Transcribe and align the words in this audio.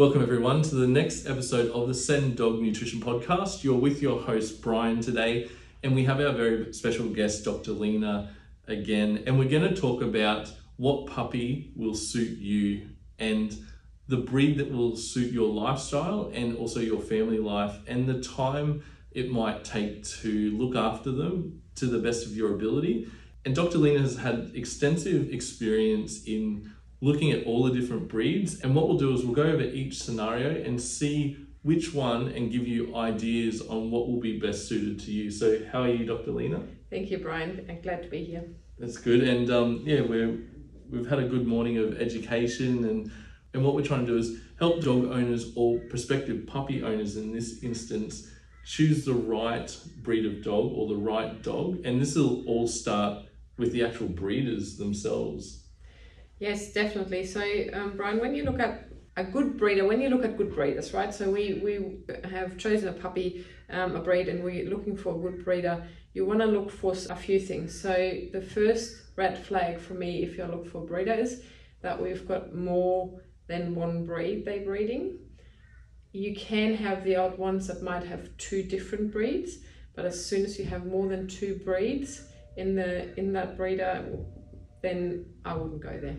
Welcome, 0.00 0.22
everyone, 0.22 0.62
to 0.62 0.76
the 0.76 0.86
next 0.86 1.26
episode 1.26 1.70
of 1.72 1.86
the 1.86 1.92
Send 1.92 2.38
Dog 2.38 2.58
Nutrition 2.62 3.02
Podcast. 3.02 3.62
You're 3.62 3.76
with 3.76 4.00
your 4.00 4.18
host, 4.18 4.62
Brian, 4.62 5.02
today, 5.02 5.50
and 5.82 5.94
we 5.94 6.06
have 6.06 6.18
our 6.20 6.32
very 6.32 6.72
special 6.72 7.10
guest, 7.10 7.44
Dr. 7.44 7.72
Lena, 7.72 8.34
again. 8.66 9.22
And 9.26 9.38
we're 9.38 9.50
going 9.50 9.68
to 9.68 9.78
talk 9.78 10.00
about 10.00 10.50
what 10.78 11.06
puppy 11.06 11.70
will 11.76 11.94
suit 11.94 12.38
you 12.38 12.88
and 13.18 13.54
the 14.08 14.16
breed 14.16 14.56
that 14.56 14.72
will 14.72 14.96
suit 14.96 15.34
your 15.34 15.52
lifestyle 15.52 16.30
and 16.32 16.56
also 16.56 16.80
your 16.80 17.02
family 17.02 17.38
life 17.38 17.76
and 17.86 18.08
the 18.08 18.22
time 18.22 18.82
it 19.10 19.30
might 19.30 19.64
take 19.64 20.02
to 20.22 20.56
look 20.56 20.76
after 20.76 21.10
them 21.10 21.60
to 21.74 21.84
the 21.84 21.98
best 21.98 22.24
of 22.24 22.34
your 22.34 22.54
ability. 22.54 23.06
And 23.44 23.54
Dr. 23.54 23.76
Lena 23.76 24.00
has 24.00 24.16
had 24.16 24.52
extensive 24.54 25.30
experience 25.30 26.24
in 26.24 26.72
looking 27.00 27.32
at 27.32 27.44
all 27.46 27.64
the 27.64 27.72
different 27.72 28.08
breeds. 28.08 28.60
And 28.60 28.74
what 28.74 28.88
we'll 28.88 28.98
do 28.98 29.12
is 29.14 29.24
we'll 29.24 29.34
go 29.34 29.42
over 29.42 29.62
each 29.62 30.02
scenario 30.02 30.62
and 30.62 30.80
see 30.80 31.46
which 31.62 31.92
one 31.92 32.28
and 32.28 32.50
give 32.50 32.66
you 32.66 32.96
ideas 32.96 33.60
on 33.62 33.90
what 33.90 34.08
will 34.08 34.20
be 34.20 34.38
best 34.38 34.68
suited 34.68 34.98
to 35.00 35.12
you. 35.12 35.30
So, 35.30 35.60
how 35.70 35.82
are 35.82 35.88
you, 35.88 36.06
Dr. 36.06 36.32
Lena? 36.32 36.62
Thank 36.88 37.10
you, 37.10 37.18
Brian. 37.18 37.66
I'm 37.68 37.80
glad 37.80 38.02
to 38.02 38.08
be 38.08 38.24
here. 38.24 38.44
That's 38.78 38.96
good. 38.96 39.22
And 39.22 39.50
um, 39.50 39.82
yeah, 39.84 40.00
we're, 40.00 40.38
we've 40.90 41.06
had 41.06 41.18
a 41.18 41.28
good 41.28 41.46
morning 41.46 41.78
of 41.78 42.00
education. 42.00 42.84
And, 42.84 43.12
and 43.52 43.64
what 43.64 43.74
we're 43.74 43.84
trying 43.84 44.06
to 44.06 44.12
do 44.12 44.18
is 44.18 44.40
help 44.58 44.82
dog 44.82 45.04
owners 45.04 45.52
or 45.54 45.78
prospective 45.90 46.46
puppy 46.46 46.82
owners 46.82 47.16
in 47.16 47.32
this 47.32 47.62
instance 47.62 48.28
choose 48.64 49.04
the 49.04 49.14
right 49.14 49.74
breed 50.02 50.24
of 50.26 50.42
dog 50.42 50.72
or 50.74 50.88
the 50.88 50.96
right 50.96 51.42
dog. 51.42 51.80
And 51.84 52.00
this 52.00 52.14
will 52.14 52.44
all 52.46 52.66
start 52.66 53.24
with 53.58 53.72
the 53.72 53.84
actual 53.84 54.08
breeders 54.08 54.76
themselves. 54.76 55.66
Yes, 56.40 56.72
definitely. 56.72 57.24
So, 57.26 57.42
um, 57.72 57.96
Brian, 57.96 58.18
when 58.18 58.34
you 58.34 58.44
look 58.44 58.58
at 58.58 58.88
a 59.16 59.22
good 59.24 59.56
breeder, 59.58 59.86
when 59.86 60.00
you 60.00 60.08
look 60.08 60.24
at 60.24 60.36
good 60.36 60.52
breeders, 60.54 60.92
right? 60.94 61.14
So 61.14 61.30
we 61.30 61.60
we 61.62 62.00
have 62.28 62.56
chosen 62.58 62.88
a 62.88 62.92
puppy, 62.92 63.44
um, 63.68 63.94
a 63.94 64.00
breed, 64.00 64.28
and 64.28 64.42
we're 64.42 64.68
looking 64.68 64.96
for 64.96 65.14
a 65.14 65.18
good 65.18 65.44
breeder. 65.44 65.86
You 66.14 66.26
want 66.26 66.40
to 66.40 66.46
look 66.46 66.70
for 66.70 66.94
a 67.10 67.14
few 67.16 67.38
things. 67.38 67.78
So 67.80 67.92
the 68.32 68.40
first 68.42 68.96
red 69.16 69.38
flag 69.46 69.78
for 69.80 69.94
me, 69.94 70.22
if 70.24 70.36
you 70.38 70.44
look 70.46 70.66
for 70.66 70.84
breeders, 70.86 71.42
that 71.82 72.00
we've 72.02 72.26
got 72.26 72.54
more 72.54 73.20
than 73.46 73.74
one 73.76 74.06
breed 74.06 74.44
they're 74.44 74.64
breeding. 74.64 75.18
You 76.12 76.34
can 76.34 76.74
have 76.74 77.04
the 77.04 77.16
odd 77.16 77.38
ones 77.38 77.66
that 77.68 77.82
might 77.82 78.04
have 78.04 78.36
two 78.38 78.62
different 78.62 79.12
breeds, 79.12 79.58
but 79.94 80.04
as 80.04 80.24
soon 80.24 80.44
as 80.44 80.58
you 80.58 80.64
have 80.66 80.86
more 80.86 81.08
than 81.08 81.28
two 81.28 81.56
breeds 81.64 82.22
in 82.56 82.74
the 82.74 83.14
in 83.18 83.32
that 83.34 83.56
breeder, 83.56 84.04
then 84.82 85.26
I 85.44 85.54
wouldn't 85.54 85.82
go 85.82 85.98
there. 86.00 86.18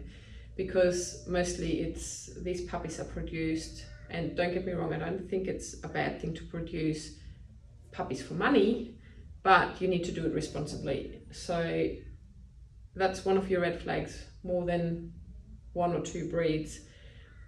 Because 0.56 1.26
mostly 1.28 1.82
it's 1.82 2.30
these 2.44 2.62
puppies 2.62 3.00
are 3.00 3.06
produced 3.06 3.86
and 4.10 4.36
don't 4.36 4.54
get 4.54 4.66
me 4.66 4.74
wrong 4.74 4.94
I 4.94 5.00
don't 5.00 5.30
think 5.30 5.48
it's 5.48 5.82
a 5.84 5.88
bad 5.88 6.22
thing 6.22 6.34
to 6.36 6.44
produce 6.44 7.16
puppies 7.92 8.22
for 8.22 8.34
money 8.34 8.96
but 9.44 9.82
you 9.82 9.88
need 9.88 10.04
to 10.04 10.12
do 10.12 10.26
it 10.26 10.34
responsibly. 10.34 11.22
So 11.32 11.90
that's 12.96 13.26
one 13.26 13.38
of 13.38 13.50
your 13.50 13.62
red 13.62 13.82
flags 13.82 14.26
more 14.44 14.66
than 14.66 15.14
one 15.74 15.94
or 15.94 16.02
two 16.02 16.30
breeds. 16.30 16.80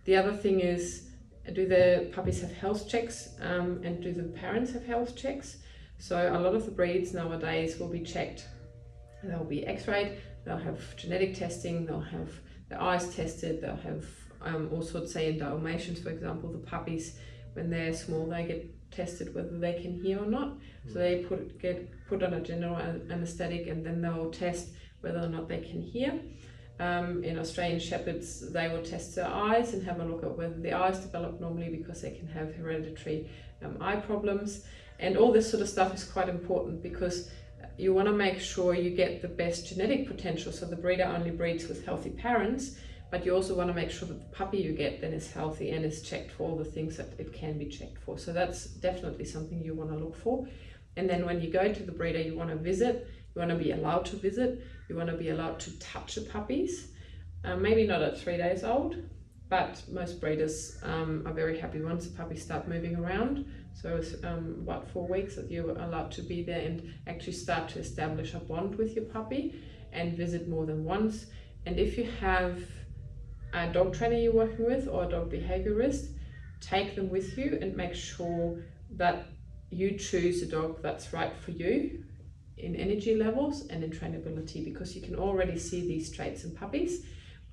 The 0.06 0.16
other 0.16 0.34
thing 0.34 0.62
is 0.62 1.10
do 1.52 1.68
the 1.68 2.10
puppies 2.14 2.42
have 2.42 2.54
health 2.54 2.88
checks? 2.88 3.30
Um, 3.42 3.82
and 3.84 4.02
do 4.02 4.14
the 4.14 4.24
parents 4.24 4.72
have 4.72 4.86
health 4.86 5.16
checks? 5.16 5.58
So 5.98 6.18
a 6.18 6.40
lot 6.40 6.56
of 6.56 6.66
the 6.66 6.72
breeds 6.72 7.14
nowadays 7.14 7.80
will 7.80 7.90
be 7.90 8.02
checked. 8.02 8.48
They'll 9.24 9.44
be 9.44 9.66
x-rayed 9.66 10.18
they'll 10.46 10.58
have 10.58 10.96
genetic 10.96 11.36
testing, 11.36 11.86
they'll 11.86 12.00
have 12.00 12.30
the 12.70 12.82
eyes 12.82 13.14
tested, 13.16 13.62
they'll 13.62 13.76
have 13.78 14.06
um, 14.42 14.70
all 14.74 14.82
sorts, 14.82 15.14
say 15.14 15.30
in 15.30 15.38
Dalmatians, 15.38 16.00
for 16.00 16.10
example, 16.10 16.52
the 16.52 16.58
puppies, 16.58 17.18
when 17.54 17.70
they're 17.70 17.94
small, 17.94 18.26
they 18.26 18.46
get 18.46 18.92
tested 18.92 19.34
whether 19.34 19.58
they 19.58 19.74
can 19.82 20.02
hear 20.02 20.22
or 20.22 20.26
not. 20.26 20.50
Mm. 20.50 20.94
So 20.94 21.00
they 21.00 21.24
put 21.24 21.60
get 21.60 21.90
put 22.08 22.24
on 22.24 22.34
a 22.34 22.42
general 22.42 22.78
anesthetic 22.78 23.68
and 23.68 23.86
then 23.86 24.02
they'll 24.02 24.32
test 24.32 24.70
whether 25.02 25.20
or 25.20 25.28
not 25.28 25.48
they 25.48 25.60
can 25.60 25.82
hear. 25.82 26.20
Um, 26.80 27.24
in 27.24 27.38
Australian 27.38 27.80
Shepherds, 27.80 28.52
they 28.52 28.68
will 28.68 28.82
test 28.82 29.16
their 29.16 29.28
eyes 29.28 29.74
and 29.74 29.84
have 29.84 30.00
a 30.00 30.06
look 30.06 30.24
at 30.24 30.36
whether 30.36 30.60
the 30.60 30.74
eyes 30.74 31.00
develop 31.00 31.40
normally 31.40 31.70
because 31.70 32.02
they 32.02 32.12
can 32.12 32.28
have 32.28 32.56
hereditary 32.56 33.30
um, 33.64 33.78
eye 33.80 33.98
problems. 33.98 34.66
And 35.00 35.18
all 35.18 35.32
this 35.32 35.50
sort 35.50 35.62
of 35.62 35.70
stuff 35.70 35.94
is 35.94 36.04
quite 36.04 36.30
important 36.30 36.82
because 36.82 37.30
you 37.78 37.94
want 37.94 38.08
to 38.08 38.14
make 38.14 38.40
sure 38.40 38.76
you 38.76 38.92
get 38.92 39.22
the 39.22 39.28
best 39.28 39.68
genetic 39.68 40.08
potential. 40.08 40.52
So 40.52 40.66
the 40.66 40.76
breeder 40.76 41.06
only 41.06 41.32
breeds 41.32 41.68
with 41.68 41.86
healthy 41.86 42.12
parents, 42.12 42.78
but 43.12 43.26
you 43.26 43.36
also 43.36 43.56
want 43.56 43.70
to 43.70 43.74
make 43.74 43.92
sure 43.92 44.08
that 44.08 44.20
the 44.20 44.36
puppy 44.36 44.58
you 44.58 44.74
get 44.74 45.02
then 45.02 45.14
is 45.14 45.32
healthy 45.32 45.72
and 45.72 45.84
is 45.84 46.02
checked 46.02 46.32
for 46.32 46.50
all 46.50 46.58
the 46.58 46.66
things 46.66 46.98
that 46.98 47.14
it 47.18 47.34
can 47.34 47.58
be 47.58 47.66
checked 47.66 48.00
for. 48.00 48.18
So 48.18 48.34
that's 48.34 48.66
definitely 48.66 49.26
something 49.26 49.64
you 49.64 49.74
want 49.74 49.92
to 49.92 49.98
look 49.98 50.16
for. 50.16 50.48
And 50.96 51.10
then 51.10 51.26
when 51.26 51.42
you 51.42 51.52
go 51.52 51.74
to 51.74 51.84
the 51.84 51.92
breeder, 51.92 52.22
you 52.22 52.36
want 52.36 52.52
to 52.52 52.56
visit, 52.56 53.08
you 53.36 53.40
want 53.40 53.52
to 53.52 53.58
be 53.58 53.72
allowed 53.72 54.06
to 54.06 54.16
visit, 54.16 54.64
you 54.90 54.96
want 54.96 55.10
to 55.10 55.18
be 55.18 55.30
allowed 55.30 55.60
to 55.62 55.80
touch 55.80 56.16
the 56.16 56.22
puppies. 56.22 56.90
Um, 57.44 57.62
maybe 57.62 57.86
not 57.86 58.02
at 58.02 58.20
three 58.20 58.38
days 58.38 58.64
old, 58.64 58.96
but 59.50 59.82
most 59.92 60.22
breeders 60.22 60.78
um, 60.84 61.24
are 61.26 61.34
very 61.34 61.60
happy 61.60 61.82
once 61.82 62.08
the 62.08 62.16
puppies 62.16 62.44
start 62.44 62.68
moving 62.68 62.96
around. 62.96 63.46
So 63.74 63.98
it's 63.98 64.24
um, 64.24 64.58
about 64.62 64.90
four 64.92 65.08
weeks 65.08 65.36
that 65.36 65.50
you're 65.50 65.72
allowed 65.72 66.12
to 66.14 66.22
be 66.22 66.44
there 66.44 66.62
and 66.62 66.94
actually 67.08 67.34
start 67.34 67.70
to 67.70 67.80
establish 67.80 68.34
a 68.34 68.40
bond 68.40 68.76
with 68.76 68.96
your 68.96 69.06
puppy 69.06 69.56
and 69.92 70.16
visit 70.16 70.48
more 70.48 70.66
than 70.66 70.84
once. 70.84 71.26
And 71.66 71.80
if 71.80 71.98
you 71.98 72.06
have 72.20 72.64
a 73.54 73.72
dog 73.72 73.94
trainer 73.94 74.16
you're 74.16 74.34
working 74.34 74.66
with 74.66 74.88
or 74.88 75.04
a 75.04 75.10
dog 75.10 75.32
behaviorist, 75.32 76.08
take 76.62 76.96
them 76.96 77.10
with 77.10 77.38
you 77.38 77.58
and 77.62 77.76
make 77.76 77.94
sure 77.94 78.64
that 78.92 79.28
you 79.70 79.98
choose 79.98 80.42
a 80.42 80.46
dog 80.46 80.82
that's 80.82 81.14
right 81.14 81.36
for 81.36 81.52
you 81.52 82.04
in 82.58 82.76
energy 82.76 83.16
levels 83.16 83.68
and 83.68 83.84
in 83.84 83.90
trainability 83.90 84.64
because 84.64 84.96
you 84.96 85.02
can 85.02 85.16
already 85.16 85.58
see 85.58 85.82
these 85.82 86.12
traits 86.12 86.44
in 86.44 86.52
puppies 86.52 87.06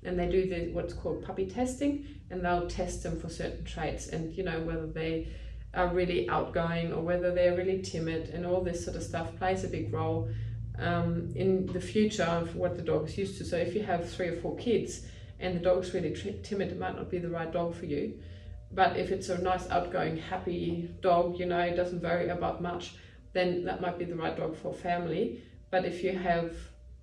and 0.03 0.17
they 0.17 0.29
do 0.29 0.47
the 0.47 0.71
what's 0.73 0.93
called 0.93 1.23
puppy 1.23 1.45
testing 1.45 2.05
and 2.29 2.43
they'll 2.45 2.67
test 2.67 3.03
them 3.03 3.19
for 3.19 3.29
certain 3.29 3.63
traits 3.65 4.07
and 4.07 4.33
you 4.35 4.43
know 4.43 4.61
whether 4.61 4.87
they 4.87 5.27
are 5.73 5.87
really 5.87 6.29
outgoing 6.29 6.91
or 6.91 7.01
whether 7.01 7.33
they're 7.33 7.55
really 7.55 7.81
timid 7.81 8.29
and 8.29 8.45
all 8.45 8.61
this 8.61 8.83
sort 8.83 8.97
of 8.97 9.03
stuff 9.03 9.35
plays 9.37 9.63
a 9.63 9.67
big 9.67 9.93
role 9.93 10.29
um, 10.79 11.31
in 11.35 11.65
the 11.67 11.79
future 11.79 12.23
of 12.23 12.55
what 12.55 12.75
the 12.75 12.81
dog's 12.81 13.17
used 13.17 13.37
to. 13.37 13.45
So 13.45 13.57
if 13.57 13.73
you 13.73 13.83
have 13.83 14.09
three 14.09 14.27
or 14.27 14.35
four 14.37 14.55
kids 14.57 15.05
and 15.39 15.55
the 15.55 15.59
dog's 15.59 15.93
really 15.93 16.13
timid, 16.43 16.71
it 16.71 16.79
might 16.79 16.95
not 16.95 17.09
be 17.09 17.19
the 17.19 17.29
right 17.29 17.51
dog 17.51 17.75
for 17.75 17.85
you. 17.85 18.19
But 18.73 18.97
if 18.97 19.11
it's 19.11 19.29
a 19.29 19.37
nice, 19.37 19.69
outgoing, 19.69 20.17
happy 20.17 20.89
dog, 21.01 21.37
you 21.39 21.45
know, 21.45 21.59
it 21.59 21.75
doesn't 21.75 22.01
vary 22.01 22.29
about 22.29 22.61
much, 22.61 22.95
then 23.33 23.65
that 23.65 23.81
might 23.81 23.97
be 23.97 24.05
the 24.05 24.15
right 24.15 24.35
dog 24.35 24.55
for 24.55 24.73
family. 24.73 25.43
But 25.69 25.85
if 25.85 26.03
you 26.03 26.17
have, 26.17 26.53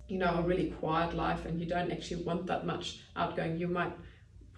you 0.07 0.17
know, 0.17 0.35
a 0.35 0.41
really 0.41 0.71
quiet 0.71 1.15
life 1.15 1.45
and 1.45 1.59
you 1.59 1.67
don't 1.67 1.91
actually 1.91 2.23
want 2.23 2.47
that 2.47 2.65
much 2.65 2.99
outgoing, 3.15 3.57
you 3.57 3.67
might 3.67 3.93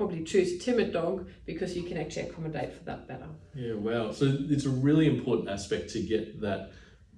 probably 0.01 0.23
choose 0.23 0.53
a 0.53 0.57
timid 0.57 0.91
dog 0.91 1.29
because 1.45 1.78
you 1.78 1.84
can 1.84 1.95
actually 1.95 2.23
accommodate 2.23 2.73
for 2.73 2.84
that 2.85 3.07
better. 3.07 3.28
Yeah, 3.53 3.75
wow. 3.75 4.12
So 4.12 4.35
it's 4.50 4.66
a 4.66 4.69
really 4.69 5.07
important 5.07 5.47
aspect 5.47 5.91
to 5.91 6.01
get 6.01 6.41
that 6.41 6.72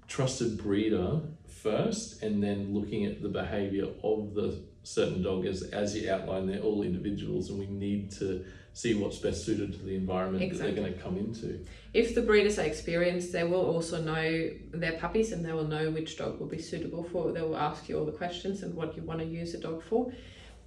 trusted 0.09 0.61
breeder 0.61 1.21
first 1.47 2.21
and 2.21 2.43
then 2.43 2.73
looking 2.73 3.05
at 3.05 3.21
the 3.21 3.29
behavior 3.29 3.87
of 4.03 4.33
the 4.33 4.61
certain 4.83 5.23
dog 5.23 5.45
as, 5.45 5.63
as 5.63 5.95
you 5.95 6.11
outline 6.11 6.45
they're 6.45 6.59
all 6.59 6.83
individuals 6.83 7.49
and 7.49 7.57
we 7.57 7.67
need 7.67 8.11
to 8.11 8.43
see 8.73 8.93
what's 8.93 9.17
best 9.19 9.45
suited 9.45 9.71
to 9.71 9.79
the 9.79 9.95
environment 9.95 10.43
exactly. 10.43 10.71
that 10.71 10.75
they're 10.75 10.83
going 10.83 10.93
to 10.93 11.01
come 11.01 11.15
into 11.15 11.65
if 11.93 12.13
the 12.15 12.21
breeders 12.21 12.59
are 12.59 12.63
experienced 12.63 13.31
they 13.31 13.45
will 13.45 13.65
also 13.65 14.01
know 14.01 14.49
their 14.73 14.91
puppies 14.99 15.31
and 15.31 15.45
they 15.45 15.53
will 15.53 15.65
know 15.65 15.89
which 15.89 16.17
dog 16.17 16.37
will 16.37 16.47
be 16.47 16.61
suitable 16.61 17.05
for 17.05 17.31
they 17.31 17.41
will 17.41 17.55
ask 17.55 17.87
you 17.87 17.97
all 17.97 18.05
the 18.05 18.11
questions 18.11 18.61
and 18.61 18.75
what 18.75 18.97
you 18.97 19.03
want 19.03 19.21
to 19.21 19.25
use 19.25 19.53
a 19.53 19.57
dog 19.57 19.81
for 19.81 20.11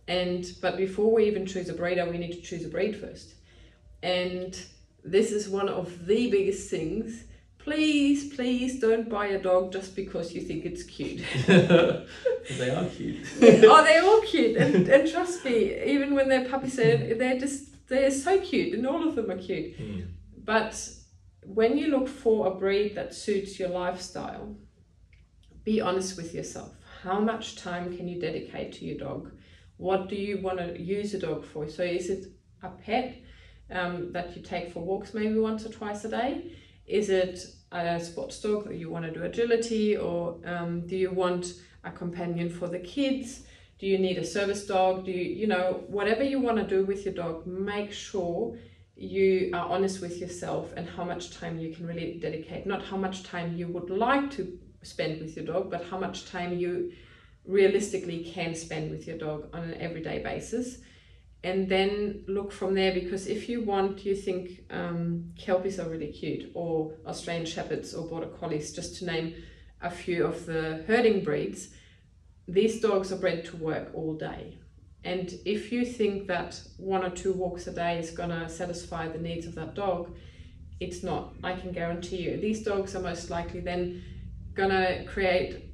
and 0.08 0.46
but 0.60 0.76
before 0.76 1.12
we 1.12 1.26
even 1.26 1.46
choose 1.46 1.68
a 1.68 1.74
breeder, 1.74 2.08
we 2.08 2.18
need 2.18 2.32
to 2.32 2.42
choose 2.42 2.64
a 2.64 2.68
breed 2.68 2.96
first. 2.96 3.34
And 4.02 4.58
this 5.04 5.32
is 5.32 5.48
one 5.48 5.68
of 5.68 6.06
the 6.06 6.30
biggest 6.30 6.70
things. 6.70 7.24
Please, 7.58 8.32
please 8.32 8.78
don't 8.78 9.08
buy 9.08 9.26
a 9.26 9.42
dog 9.42 9.72
just 9.72 9.96
because 9.96 10.32
you 10.32 10.40
think 10.40 10.64
it's 10.64 10.84
cute. 10.84 11.22
they 11.46 12.70
are 12.70 12.84
cute. 12.84 13.26
oh, 13.42 13.84
they're 13.84 14.04
all 14.04 14.20
cute. 14.20 14.56
And, 14.56 14.88
and 14.88 15.10
trust 15.10 15.44
me, 15.44 15.82
even 15.84 16.14
when 16.14 16.28
they're 16.28 16.48
puppies, 16.48 16.76
they're, 16.76 17.16
they're 17.16 17.40
just, 17.40 17.88
they're 17.88 18.12
so 18.12 18.38
cute 18.38 18.74
and 18.74 18.86
all 18.86 19.08
of 19.08 19.16
them 19.16 19.32
are 19.32 19.38
cute. 19.38 19.76
Mm. 19.78 20.06
But 20.44 20.88
when 21.44 21.76
you 21.76 21.88
look 21.88 22.06
for 22.06 22.46
a 22.46 22.54
breed 22.54 22.94
that 22.94 23.14
suits 23.14 23.58
your 23.58 23.70
lifestyle, 23.70 24.54
be 25.64 25.80
honest 25.80 26.16
with 26.16 26.34
yourself. 26.34 26.72
How 27.02 27.18
much 27.18 27.56
time 27.56 27.96
can 27.96 28.06
you 28.06 28.20
dedicate 28.20 28.74
to 28.74 28.84
your 28.84 28.98
dog? 28.98 29.32
What 29.76 30.08
do 30.08 30.16
you 30.16 30.40
want 30.40 30.58
to 30.58 30.80
use 30.80 31.14
a 31.14 31.18
dog 31.18 31.44
for? 31.44 31.68
So 31.68 31.82
is 31.82 32.08
it 32.10 32.26
a 32.62 32.68
pet 32.68 33.16
um, 33.70 34.12
that 34.12 34.36
you 34.36 34.42
take 34.42 34.72
for 34.72 34.80
walks 34.80 35.14
maybe 35.14 35.38
once 35.38 35.64
or 35.66 35.70
twice 35.70 36.04
a 36.04 36.08
day? 36.08 36.52
Is 36.86 37.10
it 37.10 37.40
a 37.72 38.00
sports 38.00 38.40
dog 38.40 38.68
that 38.68 38.76
you 38.76 38.90
want 38.90 39.04
to 39.04 39.10
do 39.10 39.24
agility 39.24 39.96
or 39.96 40.38
um, 40.44 40.86
do 40.86 40.96
you 40.96 41.10
want 41.10 41.54
a 41.84 41.90
companion 41.90 42.48
for 42.48 42.68
the 42.68 42.78
kids? 42.78 43.42
Do 43.78 43.86
you 43.86 43.98
need 43.98 44.18
a 44.18 44.24
service 44.24 44.66
dog? 44.66 45.04
Do 45.04 45.10
you, 45.10 45.24
you 45.24 45.46
know, 45.46 45.84
whatever 45.88 46.22
you 46.22 46.40
want 46.40 46.56
to 46.56 46.64
do 46.64 46.84
with 46.84 47.04
your 47.04 47.14
dog, 47.14 47.46
make 47.46 47.92
sure 47.92 48.56
you 48.96 49.50
are 49.52 49.66
honest 49.68 50.00
with 50.00 50.18
yourself 50.18 50.72
and 50.76 50.88
how 50.88 51.04
much 51.04 51.36
time 51.36 51.58
you 51.58 51.74
can 51.74 51.86
really 51.86 52.18
dedicate. 52.18 52.66
Not 52.66 52.82
how 52.82 52.96
much 52.96 53.24
time 53.24 53.54
you 53.56 53.68
would 53.68 53.90
like 53.90 54.30
to 54.32 54.58
spend 54.82 55.20
with 55.20 55.36
your 55.36 55.44
dog, 55.44 55.70
but 55.70 55.84
how 55.84 55.98
much 55.98 56.26
time 56.26 56.56
you 56.58 56.92
realistically 57.46 58.24
can 58.24 58.54
spend 58.54 58.90
with 58.90 59.06
your 59.06 59.18
dog 59.18 59.48
on 59.52 59.62
an 59.64 59.74
everyday 59.80 60.22
basis. 60.22 60.78
And 61.44 61.68
then 61.68 62.24
look 62.26 62.50
from 62.50 62.74
there 62.74 62.92
because 62.92 63.26
if 63.26 63.48
you 63.48 63.62
want, 63.62 64.04
you 64.04 64.16
think 64.16 64.64
um, 64.70 65.32
Kelpies 65.38 65.78
are 65.78 65.88
really 65.88 66.10
cute, 66.10 66.50
or 66.54 66.94
Australian 67.06 67.46
Shepherds, 67.46 67.94
or 67.94 68.08
Border 68.08 68.26
Collies, 68.26 68.72
just 68.72 68.96
to 68.96 69.06
name 69.06 69.34
a 69.80 69.90
few 69.90 70.24
of 70.24 70.46
the 70.46 70.84
herding 70.88 71.22
breeds, 71.22 71.68
these 72.48 72.80
dogs 72.80 73.12
are 73.12 73.16
bred 73.16 73.44
to 73.44 73.56
work 73.56 73.90
all 73.94 74.14
day. 74.14 74.58
And 75.04 75.32
if 75.44 75.70
you 75.70 75.84
think 75.84 76.26
that 76.26 76.60
one 76.78 77.04
or 77.04 77.10
two 77.10 77.32
walks 77.32 77.68
a 77.68 77.72
day 77.72 77.98
is 77.98 78.10
going 78.10 78.30
to 78.30 78.48
satisfy 78.48 79.06
the 79.06 79.18
needs 79.18 79.46
of 79.46 79.54
that 79.54 79.74
dog, 79.74 80.16
it's 80.80 81.04
not. 81.04 81.34
I 81.44 81.54
can 81.54 81.70
guarantee 81.70 82.22
you. 82.22 82.38
These 82.38 82.64
dogs 82.64 82.96
are 82.96 83.02
most 83.02 83.30
likely 83.30 83.60
then 83.60 84.02
going 84.54 84.70
to 84.70 85.04
create 85.06 85.65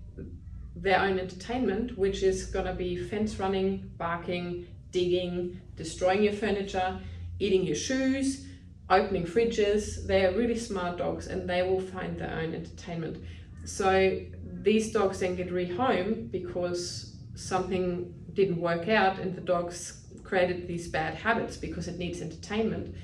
their 0.74 1.00
own 1.00 1.19
entertainment, 1.19 1.96
which 1.98 2.22
is 2.22 2.46
going 2.46 2.66
to 2.66 2.74
be 2.74 2.96
fence 2.96 3.38
running, 3.38 3.90
barking, 3.98 4.66
digging, 4.90 5.60
destroying 5.76 6.22
your 6.22 6.32
furniture, 6.32 7.00
eating 7.38 7.64
your 7.64 7.76
shoes, 7.76 8.46
opening 8.90 9.24
fridges. 9.24 10.06
They're 10.06 10.32
really 10.32 10.58
smart 10.58 10.98
dogs 10.98 11.26
and 11.26 11.48
they 11.48 11.62
will 11.62 11.80
find 11.80 12.19
their 12.19 12.32
own 12.32 12.54
entertainment. 12.54 13.22
So 13.64 14.20
these 14.44 14.92
dogs 14.92 15.20
then 15.20 15.36
get 15.36 15.50
rehomed 15.50 16.30
because 16.30 17.16
something 17.34 18.14
didn't 18.34 18.60
work 18.60 18.88
out 18.88 19.19
and 19.19 19.34
the 19.34 19.40
dogs 19.40 20.06
created 20.22 20.66
these 20.66 20.88
bad 20.88 21.14
habits 21.14 21.56
because 21.56 21.88
it 21.88 21.98
needs 21.98 22.20
entertainment. 22.20 22.94